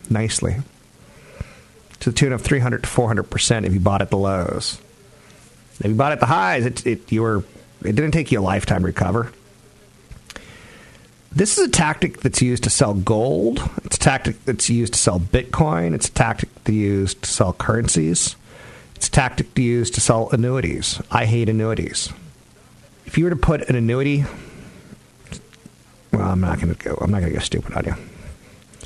nicely 0.08 0.56
to 2.00 2.10
the 2.10 2.16
tune 2.16 2.32
of 2.32 2.40
300 2.40 2.84
to 2.84 2.88
400% 2.88 3.66
if 3.66 3.74
you 3.74 3.80
bought 3.80 4.00
at 4.00 4.10
the 4.10 4.16
lows. 4.16 4.80
If 5.80 5.86
you 5.86 5.94
bought 5.94 6.12
at 6.12 6.20
the 6.20 6.26
highs, 6.26 6.66
it, 6.66 6.86
it, 6.86 7.12
you 7.12 7.22
were, 7.22 7.44
it 7.84 7.94
didn't 7.94 8.10
take 8.10 8.32
you 8.32 8.40
a 8.40 8.42
lifetime 8.42 8.80
to 8.80 8.86
recover. 8.86 9.32
This 11.30 11.58
is 11.58 11.68
a 11.68 11.70
tactic 11.70 12.20
that's 12.20 12.42
used 12.42 12.64
to 12.64 12.70
sell 12.70 12.94
gold. 12.94 13.68
It's 13.84 13.96
a 13.96 14.00
tactic 14.00 14.44
that's 14.44 14.68
used 14.70 14.94
to 14.94 14.98
sell 14.98 15.20
Bitcoin. 15.20 15.94
It's 15.94 16.08
a 16.08 16.12
tactic 16.12 16.48
to 16.64 16.72
use 16.72 17.14
to 17.14 17.28
sell 17.28 17.52
currencies. 17.52 18.34
It's 18.96 19.06
a 19.08 19.10
tactic 19.10 19.54
to 19.54 19.62
use 19.62 19.90
to 19.92 20.00
sell 20.00 20.30
annuities. 20.30 21.00
I 21.10 21.26
hate 21.26 21.48
annuities. 21.48 22.12
If 23.06 23.16
you 23.16 23.24
were 23.24 23.30
to 23.30 23.36
put 23.36 23.68
an 23.68 23.76
annuity, 23.76 24.24
well, 26.12 26.28
I'm 26.28 26.40
not 26.40 26.60
going 26.60 26.74
to 26.74 26.82
go. 26.82 26.98
I'm 27.00 27.10
not 27.10 27.20
going 27.20 27.32
to 27.32 27.38
go 27.38 27.44
stupid 27.44 27.74
on 27.74 27.84
you. 27.84 27.94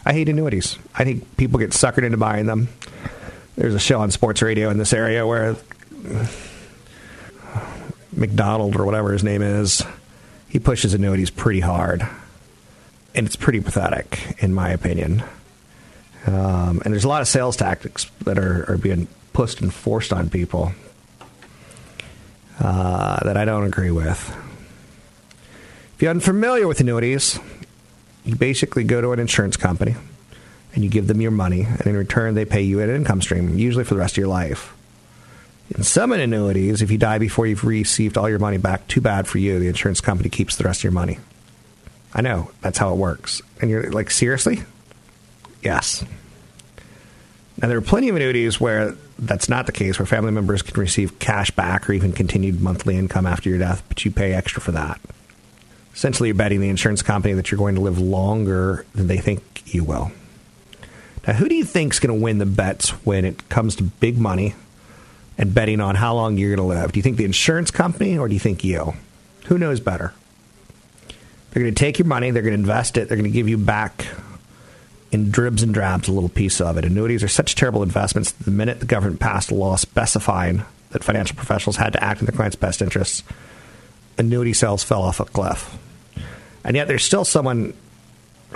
I 0.04 0.12
hate 0.12 0.28
annuities. 0.28 0.78
I 0.94 1.04
think 1.04 1.36
people 1.36 1.58
get 1.58 1.70
suckered 1.70 2.02
into 2.02 2.18
buying 2.18 2.46
them. 2.46 2.68
There's 3.56 3.74
a 3.74 3.80
show 3.80 4.00
on 4.00 4.10
sports 4.10 4.42
radio 4.42 4.68
in 4.68 4.78
this 4.78 4.92
area 4.92 5.26
where 5.26 5.56
McDonald 8.22 8.76
or 8.76 8.86
whatever 8.86 9.12
his 9.12 9.22
name 9.22 9.42
is, 9.42 9.82
he 10.48 10.58
pushes 10.58 10.94
annuities 10.94 11.28
pretty 11.28 11.60
hard 11.60 12.08
and 13.14 13.26
it's 13.26 13.36
pretty 13.36 13.60
pathetic, 13.60 14.36
in 14.38 14.54
my 14.54 14.70
opinion. 14.70 15.22
Um, 16.26 16.80
and 16.84 16.94
there's 16.94 17.04
a 17.04 17.08
lot 17.08 17.20
of 17.20 17.28
sales 17.28 17.56
tactics 17.56 18.06
that 18.22 18.38
are, 18.38 18.70
are 18.70 18.78
being 18.78 19.08
pushed 19.32 19.60
and 19.60 19.72
forced 19.72 20.12
on 20.12 20.30
people 20.30 20.72
uh, 22.60 23.24
that 23.24 23.36
I 23.36 23.44
don't 23.44 23.64
agree 23.64 23.90
with. 23.90 24.34
If 25.94 26.02
you're 26.02 26.10
unfamiliar 26.10 26.66
with 26.66 26.80
annuities, 26.80 27.38
you 28.24 28.36
basically 28.36 28.84
go 28.84 29.00
to 29.00 29.12
an 29.12 29.18
insurance 29.18 29.56
company 29.56 29.94
and 30.74 30.82
you 30.82 30.88
give 30.88 31.06
them 31.06 31.20
your 31.20 31.32
money, 31.32 31.64
and 31.64 31.86
in 31.86 31.96
return, 31.96 32.34
they 32.34 32.46
pay 32.46 32.62
you 32.62 32.80
an 32.80 32.88
income 32.88 33.20
stream, 33.20 33.58
usually 33.58 33.84
for 33.84 33.92
the 33.92 34.00
rest 34.00 34.14
of 34.14 34.18
your 34.18 34.28
life. 34.28 34.74
In 35.74 35.82
some 35.84 36.12
annuities, 36.12 36.82
if 36.82 36.90
you 36.90 36.98
die 36.98 37.18
before 37.18 37.46
you've 37.46 37.64
received 37.64 38.18
all 38.18 38.28
your 38.28 38.38
money 38.38 38.58
back, 38.58 38.86
too 38.88 39.00
bad 39.00 39.26
for 39.26 39.38
you. 39.38 39.58
The 39.58 39.68
insurance 39.68 40.00
company 40.00 40.28
keeps 40.28 40.56
the 40.56 40.64
rest 40.64 40.80
of 40.80 40.84
your 40.84 40.92
money. 40.92 41.18
I 42.14 42.20
know 42.20 42.50
that's 42.60 42.78
how 42.78 42.92
it 42.92 42.96
works. 42.96 43.40
And 43.60 43.70
you're 43.70 43.90
like, 43.90 44.10
seriously? 44.10 44.62
Yes. 45.62 46.04
Now, 47.60 47.68
there 47.68 47.78
are 47.78 47.82
plenty 47.82 48.08
of 48.08 48.16
annuities 48.16 48.60
where 48.60 48.96
that's 49.18 49.48
not 49.48 49.66
the 49.66 49.72
case, 49.72 49.98
where 49.98 50.04
family 50.04 50.32
members 50.32 50.62
can 50.62 50.78
receive 50.78 51.18
cash 51.18 51.50
back 51.52 51.88
or 51.88 51.92
even 51.92 52.12
continued 52.12 52.60
monthly 52.60 52.98
income 52.98 53.24
after 53.24 53.48
your 53.48 53.58
death, 53.58 53.82
but 53.88 54.04
you 54.04 54.10
pay 54.10 54.32
extra 54.34 54.60
for 54.60 54.72
that. 54.72 55.00
Essentially, 55.94 56.28
you're 56.28 56.34
betting 56.34 56.60
the 56.60 56.68
insurance 56.68 57.02
company 57.02 57.34
that 57.34 57.50
you're 57.50 57.58
going 57.58 57.76
to 57.76 57.80
live 57.80 57.98
longer 57.98 58.84
than 58.94 59.06
they 59.06 59.18
think 59.18 59.62
you 59.66 59.84
will. 59.84 60.10
Now, 61.26 61.34
who 61.34 61.48
do 61.48 61.54
you 61.54 61.64
think 61.64 61.92
is 61.92 62.00
going 62.00 62.18
to 62.18 62.22
win 62.22 62.38
the 62.38 62.46
bets 62.46 62.90
when 63.04 63.24
it 63.24 63.48
comes 63.48 63.76
to 63.76 63.84
big 63.84 64.18
money 64.18 64.54
and 65.42 65.52
betting 65.52 65.80
on 65.80 65.96
how 65.96 66.14
long 66.14 66.38
you're 66.38 66.54
going 66.54 66.68
to 66.68 66.72
live? 66.72 66.92
Do 66.92 67.00
you 67.00 67.02
think 67.02 67.16
the 67.16 67.24
insurance 67.24 67.72
company 67.72 68.16
or 68.16 68.28
do 68.28 68.34
you 68.34 68.38
think 68.38 68.62
you? 68.62 68.94
Who 69.46 69.58
knows 69.58 69.80
better? 69.80 70.14
They're 71.50 71.64
going 71.64 71.74
to 71.74 71.78
take 71.78 71.98
your 71.98 72.06
money, 72.06 72.30
they're 72.30 72.44
going 72.44 72.54
to 72.54 72.60
invest 72.60 72.96
it, 72.96 73.08
they're 73.08 73.16
going 73.16 73.28
to 73.28 73.36
give 73.36 73.48
you 73.48 73.58
back 73.58 74.06
in 75.10 75.32
dribs 75.32 75.64
and 75.64 75.74
drabs 75.74 76.06
a 76.06 76.12
little 76.12 76.28
piece 76.28 76.60
of 76.60 76.78
it. 76.78 76.84
Annuities 76.84 77.24
are 77.24 77.28
such 77.28 77.56
terrible 77.56 77.82
investments. 77.82 78.30
The 78.30 78.52
minute 78.52 78.78
the 78.78 78.86
government 78.86 79.18
passed 79.18 79.50
a 79.50 79.56
law 79.56 79.74
specifying 79.74 80.64
that 80.90 81.02
financial 81.02 81.34
professionals 81.34 81.74
had 81.74 81.94
to 81.94 82.04
act 82.04 82.20
in 82.20 82.26
their 82.26 82.36
clients' 82.36 82.54
best 82.54 82.80
interests, 82.80 83.24
annuity 84.18 84.52
sales 84.52 84.84
fell 84.84 85.02
off 85.02 85.18
a 85.18 85.24
cliff. 85.24 85.76
And 86.62 86.76
yet 86.76 86.86
there's 86.86 87.04
still 87.04 87.24
someone 87.24 87.74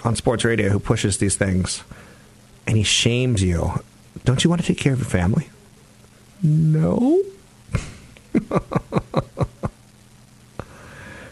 on 0.05 0.15
sports 0.15 0.45
radio 0.45 0.69
who 0.69 0.79
pushes 0.79 1.19
these 1.19 1.35
things 1.35 1.83
and 2.65 2.77
he 2.77 2.85
shames 2.85 3.43
you. 3.43 3.73
Don't 4.25 4.45
you 4.45 4.51
want 4.51 4.63
to 4.63 4.69
take 4.69 4.79
care 4.79 4.93
of 4.93 5.01
your 5.01 5.09
family? 5.09 5.49
No. 6.43 7.23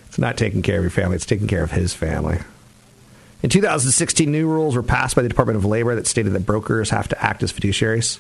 it's 0.06 0.18
not 0.18 0.36
taking 0.36 0.62
care 0.62 0.78
of 0.78 0.84
your 0.84 0.90
family, 0.90 1.16
it's 1.16 1.26
taking 1.26 1.46
care 1.46 1.62
of 1.62 1.70
his 1.70 1.94
family. 1.94 2.38
In 3.42 3.50
2016, 3.50 4.30
new 4.32 4.46
rules 4.46 4.74
were 4.74 4.82
passed 4.82 5.14
by 5.14 5.22
the 5.22 5.28
Department 5.28 5.58
of 5.58 5.66
Labor 5.66 5.94
that 5.96 6.06
stated 6.06 6.32
that 6.32 6.46
brokers 6.46 6.88
have 6.90 7.08
to 7.08 7.22
act 7.22 7.42
as 7.42 7.52
fiduciaries. 7.52 8.18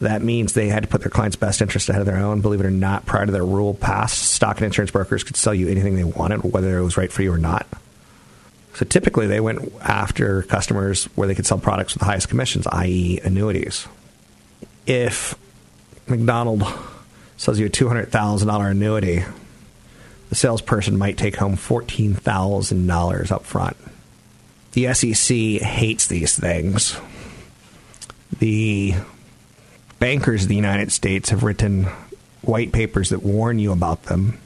That 0.00 0.22
means 0.22 0.52
they 0.52 0.68
had 0.68 0.82
to 0.82 0.88
put 0.88 1.00
their 1.00 1.10
client's 1.10 1.36
best 1.36 1.62
interest 1.62 1.88
ahead 1.88 2.02
of 2.02 2.06
their 2.06 2.18
own. 2.18 2.42
Believe 2.42 2.60
it 2.60 2.66
or 2.66 2.70
not, 2.70 3.06
prior 3.06 3.24
to 3.26 3.32
that 3.32 3.42
rule 3.42 3.72
passed, 3.74 4.18
stock 4.32 4.58
and 4.58 4.66
insurance 4.66 4.90
brokers 4.90 5.24
could 5.24 5.36
sell 5.36 5.54
you 5.54 5.68
anything 5.68 5.96
they 5.96 6.04
wanted, 6.04 6.44
whether 6.44 6.78
it 6.78 6.84
was 6.84 6.96
right 6.96 7.10
for 7.10 7.22
you 7.22 7.32
or 7.32 7.38
not. 7.38 7.66
So 8.74 8.84
typically, 8.84 9.26
they 9.26 9.40
went 9.40 9.72
after 9.80 10.42
customers 10.42 11.06
where 11.16 11.26
they 11.26 11.34
could 11.34 11.46
sell 11.46 11.58
products 11.58 11.94
with 11.94 12.00
the 12.00 12.04
highest 12.04 12.28
commissions, 12.28 12.66
i.e., 12.66 13.18
annuities. 13.24 13.88
If 14.86 15.34
McDonald 16.10 16.64
sells 17.36 17.58
you 17.58 17.66
a 17.66 17.70
$200,000 17.70 18.70
annuity, 18.70 19.24
the 20.28 20.34
salesperson 20.34 20.98
might 20.98 21.16
take 21.16 21.36
home 21.36 21.56
$14,000 21.56 23.32
up 23.32 23.44
front. 23.44 23.76
The 24.72 24.92
SEC 24.92 25.36
hates 25.62 26.06
these 26.06 26.36
things. 26.36 26.98
The 28.38 28.94
bankers 29.98 30.42
of 30.42 30.48
the 30.48 30.56
United 30.56 30.92
States 30.92 31.30
have 31.30 31.42
written 31.42 31.84
white 32.42 32.72
papers 32.72 33.08
that 33.10 33.22
warn 33.22 33.58
you 33.58 33.72
about 33.72 34.04
them. 34.04 34.38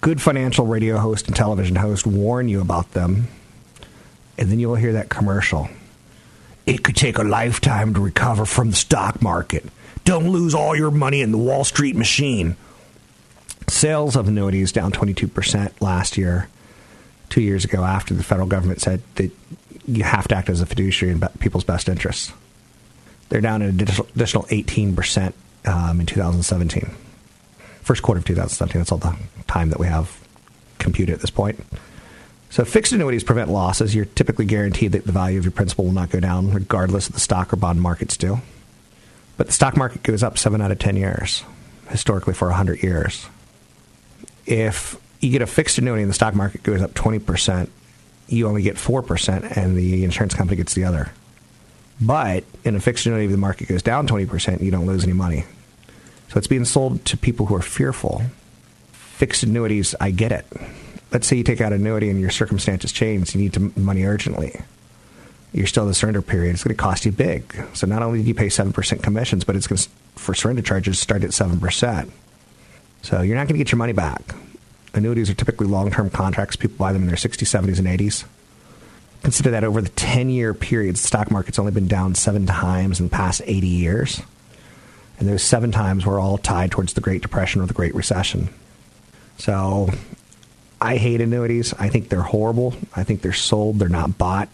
Good 0.00 0.20
financial 0.20 0.66
radio 0.66 0.98
host 0.98 1.26
and 1.26 1.36
television 1.36 1.76
host 1.76 2.06
warn 2.06 2.48
you 2.48 2.60
about 2.60 2.92
them. 2.92 3.28
And 4.38 4.50
then 4.50 4.58
you'll 4.58 4.74
hear 4.74 4.94
that 4.94 5.08
commercial. 5.08 5.68
It 6.66 6.84
could 6.84 6.96
take 6.96 7.18
a 7.18 7.24
lifetime 7.24 7.94
to 7.94 8.00
recover 8.00 8.44
from 8.44 8.70
the 8.70 8.76
stock 8.76 9.20
market. 9.20 9.64
Don't 10.04 10.30
lose 10.30 10.54
all 10.54 10.74
your 10.74 10.90
money 10.90 11.20
in 11.20 11.32
the 11.32 11.38
Wall 11.38 11.64
Street 11.64 11.96
machine. 11.96 12.56
Sales 13.68 14.16
of 14.16 14.28
annuities 14.28 14.72
down 14.72 14.92
22% 14.92 15.80
last 15.80 16.16
year, 16.16 16.48
two 17.28 17.40
years 17.40 17.64
ago, 17.64 17.84
after 17.84 18.14
the 18.14 18.24
federal 18.24 18.48
government 18.48 18.80
said 18.80 19.02
that 19.16 19.30
you 19.86 20.02
have 20.02 20.28
to 20.28 20.36
act 20.36 20.48
as 20.48 20.60
a 20.60 20.66
fiduciary 20.66 21.12
in 21.12 21.20
people's 21.38 21.64
best 21.64 21.88
interests. 21.88 22.32
They're 23.28 23.40
down 23.40 23.62
an 23.62 23.80
additional 23.80 24.44
18% 24.44 25.32
um, 25.66 26.00
in 26.00 26.06
2017. 26.06 26.90
First 27.82 28.02
quarter 28.02 28.18
of 28.18 28.24
2017, 28.24 28.80
that's 28.80 28.92
all 28.92 28.98
the 28.98 29.16
time 29.46 29.70
that 29.70 29.78
we 29.78 29.86
have 29.86 30.20
computed 30.78 31.14
at 31.14 31.20
this 31.20 31.30
point. 31.30 31.64
So 32.50 32.64
fixed 32.64 32.92
annuities 32.92 33.22
prevent 33.22 33.48
losses. 33.48 33.94
You're 33.94 34.06
typically 34.06 34.44
guaranteed 34.44 34.92
that 34.92 35.04
the 35.04 35.12
value 35.12 35.38
of 35.38 35.44
your 35.44 35.52
principal 35.52 35.84
will 35.84 35.92
not 35.92 36.10
go 36.10 36.18
down, 36.18 36.52
regardless 36.52 37.06
of 37.06 37.14
the 37.14 37.20
stock 37.20 37.52
or 37.52 37.56
bond 37.56 37.80
markets 37.80 38.16
do. 38.16 38.40
But 39.40 39.46
the 39.46 39.54
stock 39.54 39.74
market 39.74 40.02
goes 40.02 40.22
up 40.22 40.36
seven 40.36 40.60
out 40.60 40.70
of 40.70 40.78
10 40.78 40.96
years, 40.96 41.44
historically 41.88 42.34
for 42.34 42.48
100 42.48 42.82
years. 42.82 43.26
If 44.44 45.00
you 45.20 45.30
get 45.30 45.40
a 45.40 45.46
fixed 45.46 45.78
annuity 45.78 46.02
and 46.02 46.10
the 46.10 46.14
stock 46.14 46.34
market 46.34 46.62
goes 46.62 46.82
up 46.82 46.92
20%, 46.92 47.70
you 48.28 48.46
only 48.46 48.60
get 48.60 48.76
4%, 48.76 49.56
and 49.56 49.78
the 49.78 50.04
insurance 50.04 50.34
company 50.34 50.58
gets 50.58 50.74
the 50.74 50.84
other. 50.84 51.10
But 52.02 52.44
in 52.64 52.76
a 52.76 52.80
fixed 52.80 53.06
annuity, 53.06 53.24
if 53.24 53.30
the 53.30 53.38
market 53.38 53.68
goes 53.68 53.82
down 53.82 54.06
20%, 54.06 54.60
you 54.60 54.70
don't 54.70 54.84
lose 54.84 55.04
any 55.04 55.14
money. 55.14 55.46
So 56.28 56.36
it's 56.36 56.46
being 56.46 56.66
sold 56.66 57.02
to 57.06 57.16
people 57.16 57.46
who 57.46 57.54
are 57.54 57.62
fearful. 57.62 58.20
Fixed 58.92 59.42
annuities, 59.42 59.94
I 59.98 60.10
get 60.10 60.32
it. 60.32 60.44
Let's 61.12 61.26
say 61.26 61.36
you 61.36 61.44
take 61.44 61.62
out 61.62 61.72
an 61.72 61.80
annuity 61.80 62.10
and 62.10 62.20
your 62.20 62.28
circumstances 62.28 62.92
change, 62.92 63.34
you 63.34 63.40
need 63.40 63.74
money 63.74 64.04
urgently. 64.04 64.60
You're 65.52 65.66
still 65.66 65.82
in 65.84 65.88
the 65.88 65.94
surrender 65.94 66.22
period. 66.22 66.54
It's 66.54 66.62
going 66.62 66.76
to 66.76 66.80
cost 66.80 67.04
you 67.04 67.12
big. 67.12 67.54
So 67.74 67.86
not 67.86 68.02
only 68.02 68.22
do 68.22 68.28
you 68.28 68.34
pay 68.34 68.46
7% 68.46 69.02
commissions, 69.02 69.44
but 69.44 69.56
it's 69.56 69.66
going 69.66 69.78
to, 69.78 69.88
for 70.14 70.34
surrender 70.34 70.62
charges, 70.62 71.00
start 71.00 71.24
at 71.24 71.30
7%. 71.30 72.10
So 73.02 73.22
you're 73.22 73.36
not 73.36 73.48
going 73.48 73.54
to 73.54 73.64
get 73.64 73.72
your 73.72 73.78
money 73.78 73.92
back. 73.92 74.34
Annuities 74.94 75.30
are 75.30 75.34
typically 75.34 75.66
long 75.66 75.90
term 75.90 76.10
contracts. 76.10 76.56
People 76.56 76.76
buy 76.76 76.92
them 76.92 77.02
in 77.02 77.08
their 77.08 77.16
60s, 77.16 77.38
70s, 77.38 77.78
and 77.78 77.88
80s. 77.88 78.24
Consider 79.22 79.50
that 79.50 79.64
over 79.64 79.82
the 79.82 79.88
10 79.90 80.30
year 80.30 80.54
period, 80.54 80.94
the 80.94 80.98
stock 80.98 81.30
market's 81.30 81.58
only 81.58 81.72
been 81.72 81.88
down 81.88 82.14
seven 82.14 82.46
times 82.46 83.00
in 83.00 83.06
the 83.06 83.10
past 83.10 83.42
80 83.44 83.66
years. 83.66 84.22
And 85.18 85.28
those 85.28 85.42
seven 85.42 85.70
times 85.70 86.06
were 86.06 86.18
all 86.18 86.38
tied 86.38 86.70
towards 86.70 86.94
the 86.94 87.00
Great 87.00 87.22
Depression 87.22 87.60
or 87.60 87.66
the 87.66 87.74
Great 87.74 87.94
Recession. 87.94 88.48
So 89.36 89.90
I 90.80 90.96
hate 90.96 91.20
annuities. 91.20 91.74
I 91.74 91.88
think 91.88 92.08
they're 92.08 92.22
horrible. 92.22 92.74
I 92.96 93.04
think 93.04 93.20
they're 93.20 93.32
sold, 93.32 93.78
they're 93.78 93.88
not 93.88 94.16
bought. 94.16 94.48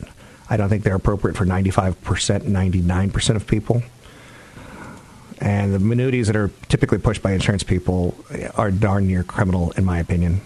I 0.48 0.56
don't 0.56 0.68
think 0.68 0.84
they're 0.84 0.94
appropriate 0.94 1.36
for 1.36 1.44
95%, 1.44 2.42
99% 2.42 3.36
of 3.36 3.46
people. 3.46 3.82
And 5.38 5.74
the 5.74 5.76
annuities 5.76 6.28
that 6.28 6.36
are 6.36 6.50
typically 6.68 6.98
pushed 6.98 7.22
by 7.22 7.32
insurance 7.32 7.62
people 7.62 8.16
are 8.54 8.70
darn 8.70 9.06
near 9.06 9.22
criminal, 9.22 9.72
in 9.72 9.84
my 9.84 9.98
opinion. 9.98 10.40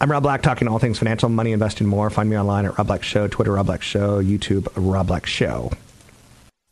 I'm 0.00 0.10
Rob 0.10 0.22
Black, 0.22 0.42
talking 0.42 0.68
all 0.68 0.78
things 0.78 0.98
financial, 0.98 1.28
money, 1.28 1.52
investing, 1.52 1.86
more. 1.86 2.10
Find 2.10 2.28
me 2.28 2.38
online 2.38 2.66
at 2.66 2.76
Rob 2.76 2.86
Black 2.86 3.02
Show, 3.02 3.28
Twitter, 3.28 3.52
Rob 3.52 3.66
Black 3.66 3.82
Show, 3.82 4.22
YouTube, 4.22 4.68
Rob 4.76 5.06
Black 5.06 5.26
Show. 5.26 5.72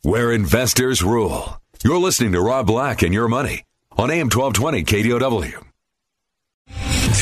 Where 0.03 0.31
investors 0.31 1.03
rule. 1.03 1.59
You're 1.83 1.97
listening 1.97 2.31
to 2.33 2.41
Rob 2.41 2.67
Black 2.67 3.01
and 3.01 3.13
Your 3.13 3.27
Money 3.27 3.63
on 3.97 4.11
AM 4.11 4.29
1220 4.29 4.83
KDOW. 4.83 5.65